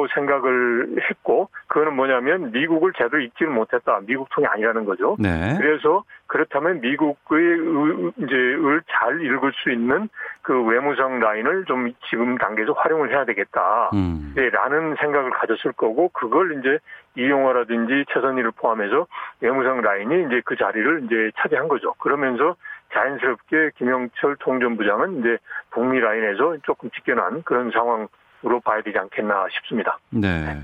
음. 0.02 0.08
생각을 0.14 0.96
했고 1.10 1.48
그거는 1.68 1.94
뭐냐면 1.94 2.50
미국을 2.52 2.92
제대로 2.96 3.20
읽지를 3.20 3.52
못했다. 3.52 4.00
미국 4.06 4.28
통이 4.30 4.46
아니라는 4.46 4.84
거죠. 4.84 5.16
네. 5.18 5.56
그래서 5.58 6.04
그렇다면 6.26 6.80
미국의 6.80 8.12
이제 8.18 8.34
을잘 8.34 9.20
읽을 9.20 9.52
수 9.54 9.70
있는 9.70 10.08
그 10.42 10.60
외무성 10.64 11.20
라인을 11.20 11.64
좀 11.66 11.92
지금 12.10 12.36
단계에서 12.38 12.72
활용을 12.72 13.10
해야 13.10 13.24
되겠다. 13.24 13.90
음. 13.94 14.32
네, 14.34 14.50
라는 14.50 14.96
생각을 15.00 15.30
가졌을 15.30 15.72
거고 15.72 16.08
그걸 16.08 16.58
이제 16.58 16.78
이용화라든지 17.16 18.04
최선희를 18.12 18.52
포함해서 18.52 19.06
외무성 19.40 19.80
라인이 19.80 20.26
이제 20.26 20.42
그 20.44 20.56
자리를 20.56 21.04
이제 21.04 21.30
차지한 21.40 21.68
거죠. 21.68 21.94
그러면서 21.94 22.56
자연스럽게 22.92 23.72
김영철 23.78 24.36
통전부장은 24.40 25.20
이제 25.20 25.38
북미 25.70 25.98
라인에서 25.98 26.58
조금 26.64 26.90
직견한 26.90 27.42
그런 27.42 27.70
상황으로 27.70 28.60
봐야 28.64 28.82
되지 28.82 28.98
않겠나 28.98 29.46
싶습니다. 29.52 29.98
네. 30.10 30.62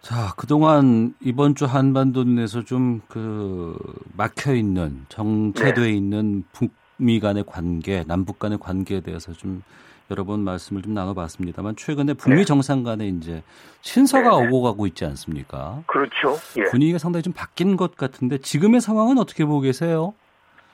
자, 0.00 0.32
그동안 0.36 1.14
이번 1.20 1.54
주 1.54 1.66
한반도 1.66 2.24
내에서 2.24 2.62
좀 2.62 3.00
그 3.08 3.76
막혀 4.16 4.54
있는 4.54 5.04
정체돼 5.08 5.80
네. 5.82 5.90
있는 5.90 6.44
북미 6.52 7.20
간의 7.20 7.44
관계, 7.46 8.04
남북 8.04 8.38
간의 8.38 8.58
관계에 8.58 9.00
대해서 9.00 9.32
좀 9.32 9.62
여러 10.10 10.24
번 10.24 10.40
말씀을 10.40 10.82
좀 10.82 10.94
나눠봤습니다만 10.94 11.76
최근에 11.76 12.14
북미 12.14 12.38
네. 12.38 12.44
정상 12.44 12.82
간에 12.82 13.06
이제 13.06 13.42
신서가 13.82 14.28
네. 14.30 14.46
오고 14.46 14.62
가고 14.62 14.86
있지 14.86 15.04
않습니까? 15.04 15.82
그렇죠. 15.86 16.36
예. 16.58 16.64
분위기가 16.64 16.98
상당히 16.98 17.22
좀 17.22 17.32
바뀐 17.32 17.76
것 17.76 17.96
같은데 17.96 18.38
지금의 18.38 18.80
상황은 18.80 19.18
어떻게 19.18 19.44
보고 19.44 19.60
계세요? 19.60 20.14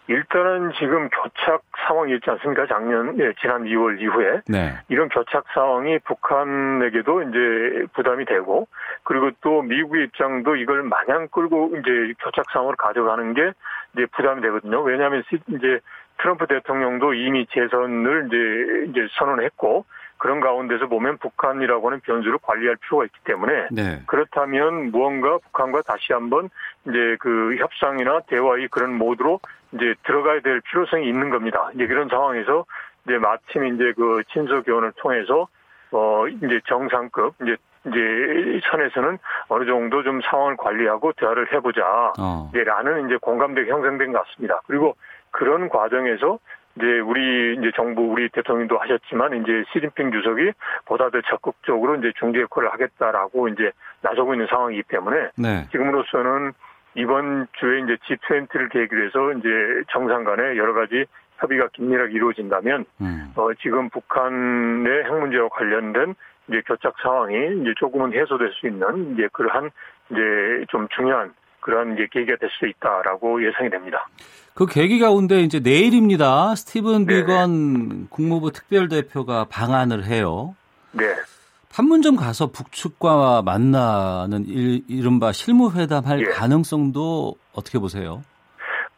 일단은 0.09 0.73
지금 0.79 1.09
교착 1.09 1.63
상황이 1.87 2.15
있지 2.15 2.31
않습니까? 2.31 2.67
작년, 2.69 3.19
예, 3.19 3.33
지난 3.41 3.65
2월 3.65 4.01
이후에. 4.01 4.41
네. 4.49 4.75
이런 4.89 5.09
교착 5.09 5.45
상황이 5.53 5.99
북한에게도 5.99 7.23
이제 7.23 7.87
부담이 7.93 8.25
되고, 8.25 8.69
그리고 9.03 9.31
또 9.41 9.63
미국의 9.63 10.05
입장도 10.05 10.57
이걸 10.57 10.85
마냥 10.85 11.27
끌고 11.29 11.73
이제 11.79 12.15
교착 12.23 12.45
상황으로 12.53 12.77
가져가는 12.77 13.35
게 13.35 13.53
이제 13.95 14.07
부담이 14.15 14.43
되거든요. 14.43 14.81
왜냐하면 14.83 15.25
이제 15.49 15.81
트럼프 16.21 16.47
대통령도 16.47 17.15
이미 17.15 17.47
재선을 17.47 18.29
이제, 18.29 18.91
이제 18.91 19.09
선언했고, 19.19 19.85
그런 20.19 20.41
가운데서 20.41 20.87
보면 20.87 21.19
북한이라고 21.19 21.89
하는 21.89 22.01
변수를 22.01 22.39
관리할 22.43 22.77
필요가 22.77 23.05
있기 23.05 23.19
때문에 23.25 23.69
네. 23.71 24.03
그렇다면 24.07 24.91
무언가 24.91 25.39
북한과 25.39 25.83
다시 25.83 26.13
한번 26.13 26.49
이제 26.89 27.17
그 27.21 27.57
협상이나 27.59 28.21
대화의 28.29 28.69
그런 28.69 28.95
모드로 28.95 29.41
이제 29.73 29.95
들어가야 30.05 30.41
될 30.41 30.61
필요성이 30.63 31.09
있는 31.09 31.31
겁니다. 31.31 31.71
이제 31.75 31.87
그런 31.87 32.09
상황에서 32.09 32.65
이제 33.05 33.19
마침 33.19 33.75
이제 33.75 33.93
그 33.95 34.23
친서 34.33 34.63
교원을 34.63 34.93
통해서 34.97 35.49
어 35.93 36.27
이제 36.29 36.61
정상급 36.67 37.35
이제 37.43 37.57
이제 37.87 38.61
선에서는 38.71 39.19
어느 39.49 39.65
정도 39.67 40.03
좀 40.03 40.21
상황을 40.23 40.57
관리하고 40.57 41.13
대화를 41.13 41.53
해보자. 41.53 42.13
어. 42.19 42.51
라는 42.53 43.07
이제 43.07 43.17
공감대가 43.21 43.73
형성된 43.73 44.13
것 44.13 44.25
같습니다. 44.27 44.61
그리고 44.67 44.97
그런 45.37 45.69
과정에서 45.69 46.39
이제 46.77 46.99
우리 47.01 47.57
이제 47.59 47.71
정부 47.77 48.03
우리 48.03 48.29
대통령도 48.31 48.79
하셨지만 48.79 49.43
이제 49.43 49.65
시진핑 49.73 50.13
주석이 50.13 50.53
보다 50.87 51.11
더 51.11 51.21
적극적으로 51.23 51.97
이제 51.97 52.13
중재 52.19 52.41
역할을 52.41 52.73
하겠다라고 52.73 53.49
이제 53.49 53.71
나서고 54.01 54.35
있는 54.35 54.47
상황이기 54.47 54.85
때문에 54.89 55.31
네. 55.37 55.67
지금으로서는 55.71 56.53
이번 56.95 57.47
주에 57.59 57.81
이제 57.81 57.97
G20를 57.97 58.71
계기로 58.71 59.05
해서 59.05 59.33
이제 59.33 59.49
정상 59.91 60.25
간에 60.25 60.57
여러 60.57 60.73
가지 60.73 61.05
협의가 61.37 61.69
긴밀하게 61.75 62.15
이루어진다면 62.15 62.87
음. 63.03 63.33
어, 63.37 63.53
지금 63.61 63.91
북한의 63.91 65.05
핵 65.05 65.13
문제와 65.13 65.49
관련된 65.51 66.15
이제 66.49 66.63
교착 66.67 66.95
상황이 67.03 67.61
이제 67.61 67.75
조금은 67.77 68.15
해소될 68.15 68.53
수 68.55 68.67
있는 68.67 69.13
이제 69.13 69.29
그러한 69.33 69.71
이제 70.11 70.65
좀 70.69 70.89
중요한 70.97 71.35
그런 71.67 71.95
이제 71.95 72.07
계기가 72.13 72.37
될 72.39 72.49
수 72.59 72.67
있다라고 72.67 73.45
예상이 73.45 73.69
됩니다. 73.69 74.07
그 74.55 74.67
계기 74.67 75.01
가운데 75.01 75.41
이제 75.41 75.59
내일입니다. 75.59 76.55
스티븐 76.55 77.05
네. 77.07 77.17
비건 77.17 78.09
국무부 78.09 78.53
특별대표가 78.53 79.47
방한을 79.51 80.05
해요. 80.05 80.55
네. 80.93 81.05
판문점 81.75 82.15
가서 82.17 82.47
북측과 82.53 83.43
만나는 83.45 84.45
일, 84.47 84.83
이른바 84.89 85.33
실무회담 85.33 86.05
할 86.07 86.21
예. 86.21 86.25
가능성도 86.27 87.35
어떻게 87.53 87.79
보세요? 87.79 88.23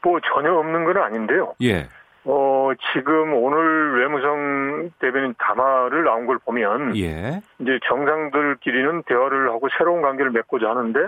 뭐 0.04 0.20
전혀 0.32 0.52
없는 0.52 0.84
건 0.84 0.96
아닌데요. 0.98 1.54
예. 1.62 1.88
어, 2.24 2.70
지금 2.92 3.32
오늘 3.32 3.98
외무성 4.00 4.90
대변인 5.00 5.34
담화를 5.38 6.04
나온 6.04 6.26
걸 6.26 6.38
보면 6.38 6.96
예. 6.98 7.40
이제 7.58 7.80
정상들끼리는 7.88 9.02
대화를 9.06 9.48
하고 9.48 9.68
새로운 9.78 10.02
관계를 10.02 10.30
맺고자 10.32 10.68
하는데 10.68 11.00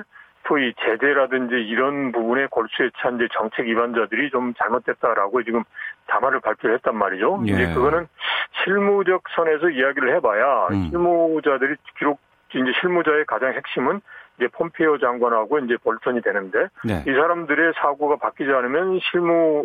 소위 0.47 0.73
제재라든지 0.85 1.55
이런 1.55 2.13
부분에 2.13 2.47
골수에 2.51 2.91
찬 2.99 3.17
이제 3.17 3.29
정책 3.33 3.67
위반자들이 3.67 4.31
좀 4.31 4.55
잘못됐다라고 4.55 5.43
지금 5.45 5.63
담화를 6.07 6.41
발표했단 6.41 6.97
말이죠. 6.97 7.43
예. 7.47 7.53
이제 7.53 7.75
그거는 7.75 8.09
실무적 8.65 9.23
선에서 9.37 9.71
이야기를 9.71 10.15
해봐야 10.17 10.69
음. 10.73 10.89
실무자들이 10.91 11.77
기록 11.99 12.19
이제 12.53 12.73
실무자의 12.81 13.27
가장 13.27 13.53
핵심은 13.53 14.01
이제 14.39 14.49
폼페이오 14.49 14.99
장관하고 14.99 15.59
이제 15.61 15.77
볼턴이 15.85 16.23
되는데 16.23 16.67
네. 16.85 17.05
이 17.07 17.13
사람들의 17.13 17.75
사고가 17.77 18.17
바뀌지 18.17 18.51
않으면 18.51 18.99
실무 19.11 19.63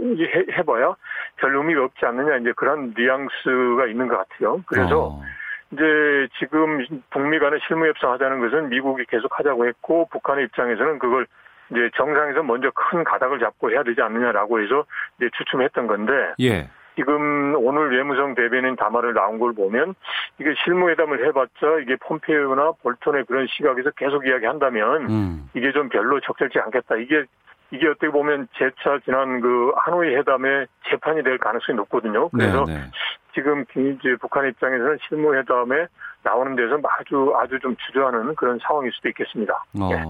해봐야 0.52 0.96
별 1.38 1.56
의미가 1.56 1.86
없지 1.86 2.06
않느냐 2.06 2.38
이제 2.38 2.52
그런 2.56 2.94
뉘앙스가 2.96 3.88
있는 3.88 4.08
것 4.08 4.18
같아요. 4.18 4.62
그래서 4.68 5.08
어. 5.08 5.22
이제 5.76 6.28
지금 6.40 6.86
북미 7.10 7.38
간의 7.38 7.60
실무 7.68 7.86
협상 7.88 8.12
하자는 8.14 8.40
것은 8.40 8.70
미국이 8.70 9.04
계속 9.06 9.38
하자고 9.38 9.68
했고 9.68 10.08
북한의 10.10 10.46
입장에서는 10.46 11.00
그걸 11.00 11.28
이제 11.70 11.90
정상에서 11.96 12.44
먼저 12.44 12.72
큰 12.74 13.04
가닥을 13.04 13.40
잡고 13.40 13.72
해야 13.72 13.84
되지 13.84 14.02
않느냐라고 14.02 14.62
해서 14.62 14.86
이제 15.18 15.30
추춤했던 15.38 15.88
건데 15.88 16.14
예. 16.40 16.70
지금 16.96 17.56
오늘 17.58 17.92
외무성 17.92 18.36
대변인 18.36 18.78
담화를 18.78 19.14
나온 19.14 19.38
걸 19.38 19.54
보면 19.54 19.96
이게 20.40 20.54
실무회담을 20.64 21.28
해봤자 21.28 21.80
이게 21.82 21.98
폼페이오나 21.98 22.74
볼턴의 22.82 23.26
그런 23.26 23.48
시각에서 23.48 23.92
계속 23.92 24.26
이야기한다면 24.26 25.10
음. 25.10 25.50
이게 25.54 25.74
좀 25.74 25.90
별로 25.90 26.22
적절치 26.22 26.58
않겠다. 26.60 26.96
이게 26.96 27.26
이게 27.72 27.88
어떻게 27.88 28.10
보면 28.10 28.48
재차 28.58 29.00
지난 29.04 29.42
그 29.42 29.72
하노이 29.76 30.16
회담의 30.16 30.68
재판이 30.90 31.24
될 31.24 31.38
가능성이 31.38 31.76
높거든요. 31.78 32.30
그래서 32.30 32.64
네, 32.66 32.76
네. 32.76 32.82
지금 33.34 33.64
이제 33.72 34.16
북한 34.20 34.48
입장에서는 34.48 34.98
실무 35.08 35.36
회담에 35.36 35.88
나오는 36.24 36.56
데서 36.56 36.80
아주 37.00 37.34
아주 37.36 37.60
좀 37.60 37.76
주저하는 37.86 38.36
그런 38.36 38.60
상황일 38.66 38.92
수도 38.94 39.10
있겠습니다. 39.10 39.54
어, 39.80 39.90
네. 39.90 40.04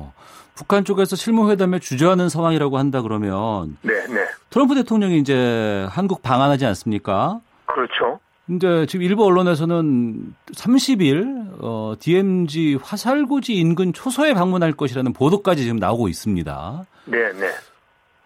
북한 0.55 0.85
쪽에서 0.85 1.15
실무 1.15 1.49
회담에 1.51 1.79
주저하는 1.79 2.29
상황이라고 2.29 2.77
한다 2.77 3.01
그러면 3.01 3.77
네, 3.81 3.93
네. 4.07 4.25
트럼프 4.49 4.75
대통령이 4.75 5.17
이제 5.17 5.85
한국 5.89 6.21
방한하지 6.21 6.65
않습니까? 6.65 7.39
그렇죠. 7.65 8.19
근데 8.47 8.85
지금 8.85 9.03
일부 9.03 9.25
언론에서는 9.25 10.33
30일 10.53 11.57
어, 11.59 11.95
DMZ 11.99 12.77
화살고지 12.81 13.55
인근 13.55 13.91
초소에 13.91 14.33
방문할 14.33 14.73
것이라는 14.73 15.13
보도까지 15.13 15.63
지금 15.63 15.77
나오고 15.77 16.07
있습니다. 16.07 16.85
네, 17.05 17.31
네. 17.33 17.47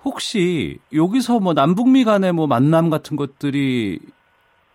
혹시 0.03 0.79
여기서 0.93 1.39
뭐 1.39 1.53
남북미 1.53 2.03
간의 2.03 2.33
뭐 2.33 2.47
만남 2.47 2.89
같은 2.89 3.15
것들이 3.15 3.99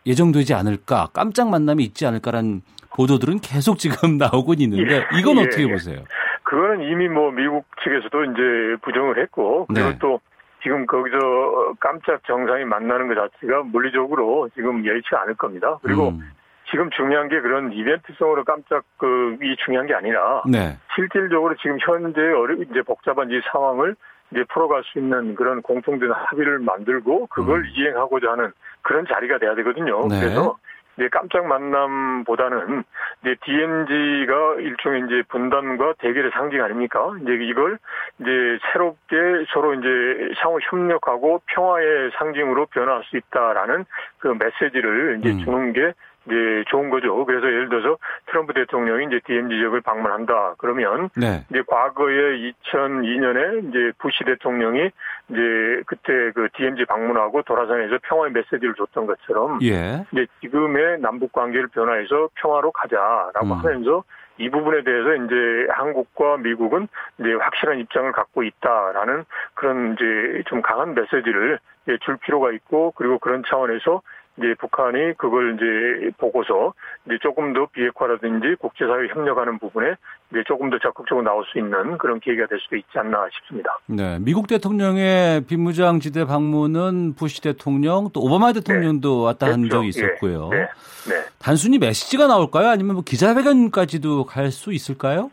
예정되지 0.06 0.54
않을까, 0.54 1.08
깜짝 1.12 1.48
만남이 1.50 1.82
있지 1.84 2.06
않을까라는 2.06 2.62
보도들은 2.96 3.40
계속 3.40 3.78
지금 3.78 4.16
나오고 4.18 4.54
있는데 4.58 4.96
예, 4.96 5.18
이건 5.18 5.38
예, 5.38 5.42
어떻게 5.42 5.64
예. 5.64 5.68
보세요? 5.68 6.04
그거는 6.42 6.82
이미 6.90 7.08
뭐 7.08 7.30
미국 7.30 7.64
측에서도 7.82 8.24
이제 8.24 8.82
부정을 8.82 9.20
했고 9.20 9.66
그리고 9.66 9.88
네. 9.88 9.98
또 10.00 10.20
지금 10.64 10.86
거기서 10.86 11.74
깜짝 11.78 12.24
정상이 12.24 12.64
만나는 12.64 13.06
것 13.06 13.14
자체가 13.14 13.64
물리적으로 13.64 14.48
지금 14.54 14.84
여의치 14.84 15.08
않을 15.12 15.34
겁니다. 15.34 15.78
그리고 15.82 16.08
음. 16.08 16.32
지금 16.70 16.88
중요한 16.90 17.28
게 17.28 17.40
그런 17.40 17.70
이벤트성으로 17.70 18.44
깜짝 18.44 18.82
그이 18.96 19.54
중요한 19.64 19.86
게 19.86 19.94
아니라 19.94 20.42
네. 20.50 20.78
실질적으로 20.94 21.54
지금 21.56 21.76
현재 21.80 22.20
어려 22.20 22.54
이제 22.54 22.80
복잡한 22.80 23.30
이 23.30 23.40
상황을 23.52 23.94
이제 24.32 24.42
풀어갈 24.52 24.82
수 24.84 24.98
있는 24.98 25.34
그런 25.34 25.60
공통된 25.60 26.10
합의를 26.10 26.60
만들고 26.60 27.26
그걸 27.26 27.60
음. 27.60 27.66
이행하고자 27.76 28.32
하는 28.32 28.50
그런 28.80 29.06
자리가 29.06 29.38
돼야 29.38 29.54
되거든요. 29.56 30.08
네. 30.08 30.18
그래서 30.18 30.56
이제 30.96 31.08
깜짝 31.08 31.46
만남보다는 31.46 32.84
이제 33.22 33.36
DMZ가 33.44 34.54
일종의 34.60 35.02
이제 35.06 35.22
분단과 35.28 35.94
대결의 35.98 36.30
상징 36.32 36.62
아닙니까? 36.62 37.12
이제 37.22 37.32
이걸 37.32 37.78
이제 38.20 38.58
새롭게 38.72 39.16
서로 39.52 39.74
이제 39.74 40.34
상호 40.40 40.58
협력하고 40.60 41.40
평화의 41.46 42.12
상징으로 42.18 42.66
변화할 42.66 43.02
수 43.04 43.16
있다라는 43.16 43.84
그 44.18 44.28
메시지를 44.28 45.18
이제 45.20 45.30
음. 45.30 45.38
주는 45.44 45.72
게 45.72 45.92
이제 46.26 46.64
좋은 46.68 46.90
거죠. 46.90 47.24
그래서 47.24 47.46
예를 47.46 47.68
들어서 47.68 47.98
트럼프 48.26 48.54
대통령이 48.54 49.06
이제 49.06 49.20
DMZ 49.26 49.56
지역을 49.56 49.80
방문한다. 49.82 50.54
그러면 50.58 51.10
네. 51.16 51.44
이제 51.50 51.62
과거에 51.66 52.52
2002년에 52.62 53.68
이제 53.68 53.92
부시 53.98 54.24
대통령이 54.24 54.90
이제 55.30 55.82
그때 55.86 56.32
그 56.34 56.48
DMZ 56.56 56.84
방문하고 56.86 57.42
도라산에서 57.42 57.98
평화의 58.02 58.32
메시지를 58.32 58.74
줬던 58.74 59.06
것처럼 59.06 59.58
예. 59.62 60.04
이제 60.12 60.26
지금의 60.40 61.00
남북 61.00 61.32
관계를 61.32 61.68
변화해서 61.68 62.28
평화로 62.34 62.72
가자라고 62.72 63.46
음. 63.46 63.52
하면서 63.52 64.04
이 64.38 64.50
부분에 64.50 64.82
대해서 64.82 65.14
이제 65.14 65.66
한국과 65.70 66.38
미국은 66.38 66.88
이제 67.18 67.32
확실한 67.34 67.78
입장을 67.78 68.10
갖고 68.12 68.42
있다라는 68.42 69.24
그런 69.54 69.94
이제 69.94 70.42
좀 70.46 70.60
강한 70.60 70.94
메시지를 70.94 71.60
줄 72.00 72.16
필요가 72.16 72.50
있고 72.52 72.92
그리고 72.96 73.18
그런 73.18 73.42
차원에서 73.46 74.02
이제 74.38 74.54
북한이 74.58 75.14
그걸 75.16 75.54
이제 75.54 76.10
보고서 76.18 76.74
이제 77.06 77.18
조금 77.22 77.52
더 77.52 77.66
비핵화라든지 77.72 78.56
국제사회 78.58 79.08
협력하는 79.08 79.58
부분에 79.58 79.94
이제 80.30 80.42
조금 80.46 80.70
더 80.70 80.78
적극적으로 80.78 81.24
나올 81.24 81.44
수 81.52 81.58
있는 81.58 81.98
그런 81.98 82.18
계기가 82.20 82.46
될 82.46 82.58
수도 82.60 82.76
있지 82.76 82.98
않나 82.98 83.28
싶습니다. 83.32 83.78
네, 83.86 84.18
미국 84.20 84.48
대통령의 84.48 85.42
비무장지대 85.42 86.24
방문은 86.24 87.14
부시 87.14 87.40
대통령 87.42 88.10
또 88.12 88.20
오바마 88.22 88.52
대통령도 88.52 89.18
네. 89.18 89.24
왔다 89.24 89.46
한 89.46 89.62
그렇죠. 89.62 89.76
적이 89.76 89.88
있었고요. 89.88 90.48
네. 90.50 90.58
네. 90.58 90.66
네. 91.14 91.24
단순히 91.38 91.78
메시지가 91.78 92.26
나올까요? 92.26 92.68
아니면 92.68 92.94
뭐 92.94 93.04
기자회견까지도 93.04 94.24
갈 94.24 94.50
수 94.50 94.72
있을까요? 94.72 95.30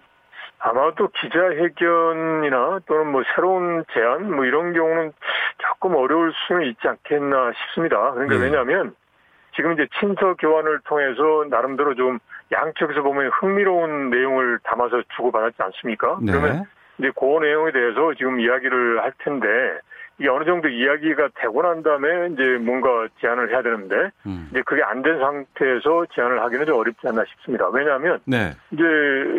아마도 0.63 1.07
기자회견이나 1.09 2.81
또는 2.85 3.11
뭐 3.11 3.23
새로운 3.35 3.83
제안 3.93 4.31
뭐 4.31 4.45
이런 4.45 4.73
경우는 4.73 5.11
조금 5.57 5.95
어려울 5.95 6.31
수는 6.47 6.67
있지 6.67 6.87
않겠나 6.87 7.51
싶습니다. 7.53 8.11
그러니까 8.11 8.37
네. 8.37 8.43
왜냐하면 8.43 8.95
지금 9.55 9.73
이제 9.73 9.87
친서 9.99 10.35
교환을 10.35 10.79
통해서 10.85 11.45
나름대로 11.49 11.95
좀 11.95 12.19
양측에서 12.51 13.01
보면 13.01 13.31
흥미로운 13.39 14.11
내용을 14.11 14.59
담아서 14.63 15.01
주고받았지 15.15 15.57
않습니까? 15.57 16.19
네. 16.21 16.31
그러면 16.31 16.65
이제 16.99 17.11
그 17.19 17.25
내용에 17.25 17.71
대해서 17.71 18.13
지금 18.13 18.39
이야기를 18.39 19.01
할 19.01 19.11
텐데 19.17 19.47
이게 20.19 20.29
어느 20.29 20.45
정도 20.45 20.67
이야기가 20.69 21.29
되고 21.35 21.63
난 21.63 21.81
다음에 21.81 22.29
이제 22.33 22.43
뭔가 22.61 23.07
제안을 23.19 23.49
해야 23.49 23.63
되는데 23.63 24.11
음. 24.27 24.47
이제 24.51 24.61
그게 24.63 24.83
안 24.83 25.01
된 25.01 25.17
상태에서 25.17 26.05
제안을 26.13 26.39
하기는 26.43 26.67
좀 26.67 26.77
어렵지 26.77 27.07
않나 27.07 27.23
싶습니다. 27.25 27.67
왜냐하면 27.69 28.19
네. 28.25 28.51
이제 28.71 28.83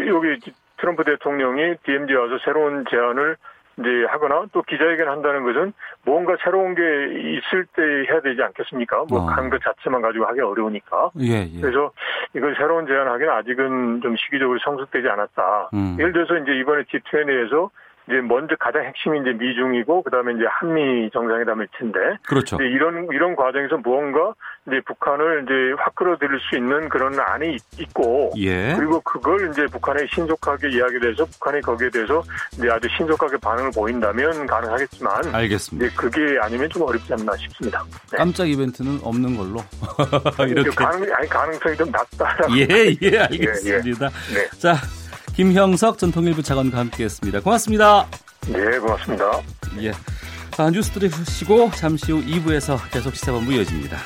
여기 0.08 0.36
트럼프 0.82 1.04
대통령이 1.04 1.76
DMZ 1.84 2.12
와서 2.14 2.38
새로운 2.44 2.84
제안을 2.90 3.36
이제 3.78 3.88
하거나 4.08 4.44
또 4.52 4.62
기자회견 4.62 5.08
한다는 5.08 5.44
것은 5.44 5.72
뭔가 6.04 6.36
새로운 6.44 6.74
게 6.74 6.82
있을 6.82 7.64
때 7.74 7.82
해야 8.10 8.20
되지 8.20 8.42
않겠습니까? 8.42 9.04
뭐 9.08 9.20
어. 9.20 9.26
것 9.48 9.62
자체만 9.62 10.02
가지고 10.02 10.26
하기 10.26 10.40
어려우니까. 10.40 11.12
예, 11.20 11.48
예. 11.48 11.60
그래서 11.60 11.90
이걸 12.34 12.54
새로운 12.56 12.86
제안하기는 12.86 13.32
아직은 13.32 14.00
좀 14.02 14.16
시기적으로 14.16 14.58
성숙되지 14.62 15.08
않았다. 15.08 15.70
음. 15.72 15.96
예를 15.98 16.12
들어서 16.12 16.36
이제 16.36 16.52
이번에 16.52 16.82
G20에서 16.82 17.70
이제 18.08 18.20
먼저 18.20 18.56
가장 18.58 18.84
핵심이 18.84 19.20
이제 19.20 19.30
미중이고 19.32 20.02
그다음에 20.02 20.32
이제 20.32 20.44
한미 20.48 21.10
정상회담일 21.12 21.68
텐데. 21.78 21.98
그렇죠. 22.26 22.56
이제 22.56 22.64
이런 22.64 23.06
이런 23.12 23.36
과정에서 23.36 23.76
무언가 23.78 24.34
이제 24.66 24.80
북한을 24.86 25.44
이제 25.44 25.52
확 25.78 25.94
끌어들일 25.94 26.38
수 26.40 26.56
있는 26.56 26.88
그런 26.88 27.18
안이 27.18 27.56
있고. 27.78 28.32
예. 28.38 28.74
그리고 28.76 29.00
그걸 29.02 29.50
이제 29.50 29.66
북한에 29.66 30.06
신속하게 30.12 30.70
이야기돼서 30.70 31.24
북한이 31.26 31.60
거기에 31.60 31.90
대해서 31.90 32.22
이제 32.54 32.68
아주 32.70 32.88
신속하게 32.96 33.36
반응을 33.38 33.70
보인다면 33.74 34.46
가능하겠지만. 34.46 35.34
알겠습니다. 35.34 35.86
이제 35.86 35.96
그게 35.96 36.38
아니면 36.40 36.68
좀 36.70 36.82
어렵지 36.82 37.12
않나 37.12 37.36
싶습니다. 37.36 37.84
네. 38.10 38.18
깜짝 38.18 38.48
이벤트는 38.48 38.98
없는 39.04 39.36
걸로. 39.36 39.60
이렇게 40.48 40.70
가능 40.70 41.12
아니 41.14 41.28
가능성이 41.28 41.76
좀 41.76 41.90
낮다라고. 41.90 42.52
예, 42.58 42.66
예, 43.00 43.18
알겠습니다. 43.18 44.06
예, 44.06 44.34
예. 44.34 44.42
네. 44.42 44.48
자. 44.58 44.74
김형석 45.34 45.98
전 45.98 46.12
통일부 46.12 46.42
차관과 46.42 46.78
함께했습니다. 46.78 47.40
고맙습니다. 47.40 48.06
네, 48.48 48.78
고맙습니다. 48.78 49.24
예. 49.80 49.92
아, 50.58 50.70
뉴스 50.70 50.90
들으시고 50.90 51.70
잠시 51.74 52.12
후 52.12 52.22
2부에서 52.22 52.78
계속 52.90 53.14
시사본부 53.14 53.52
이어집니다. 53.52 53.98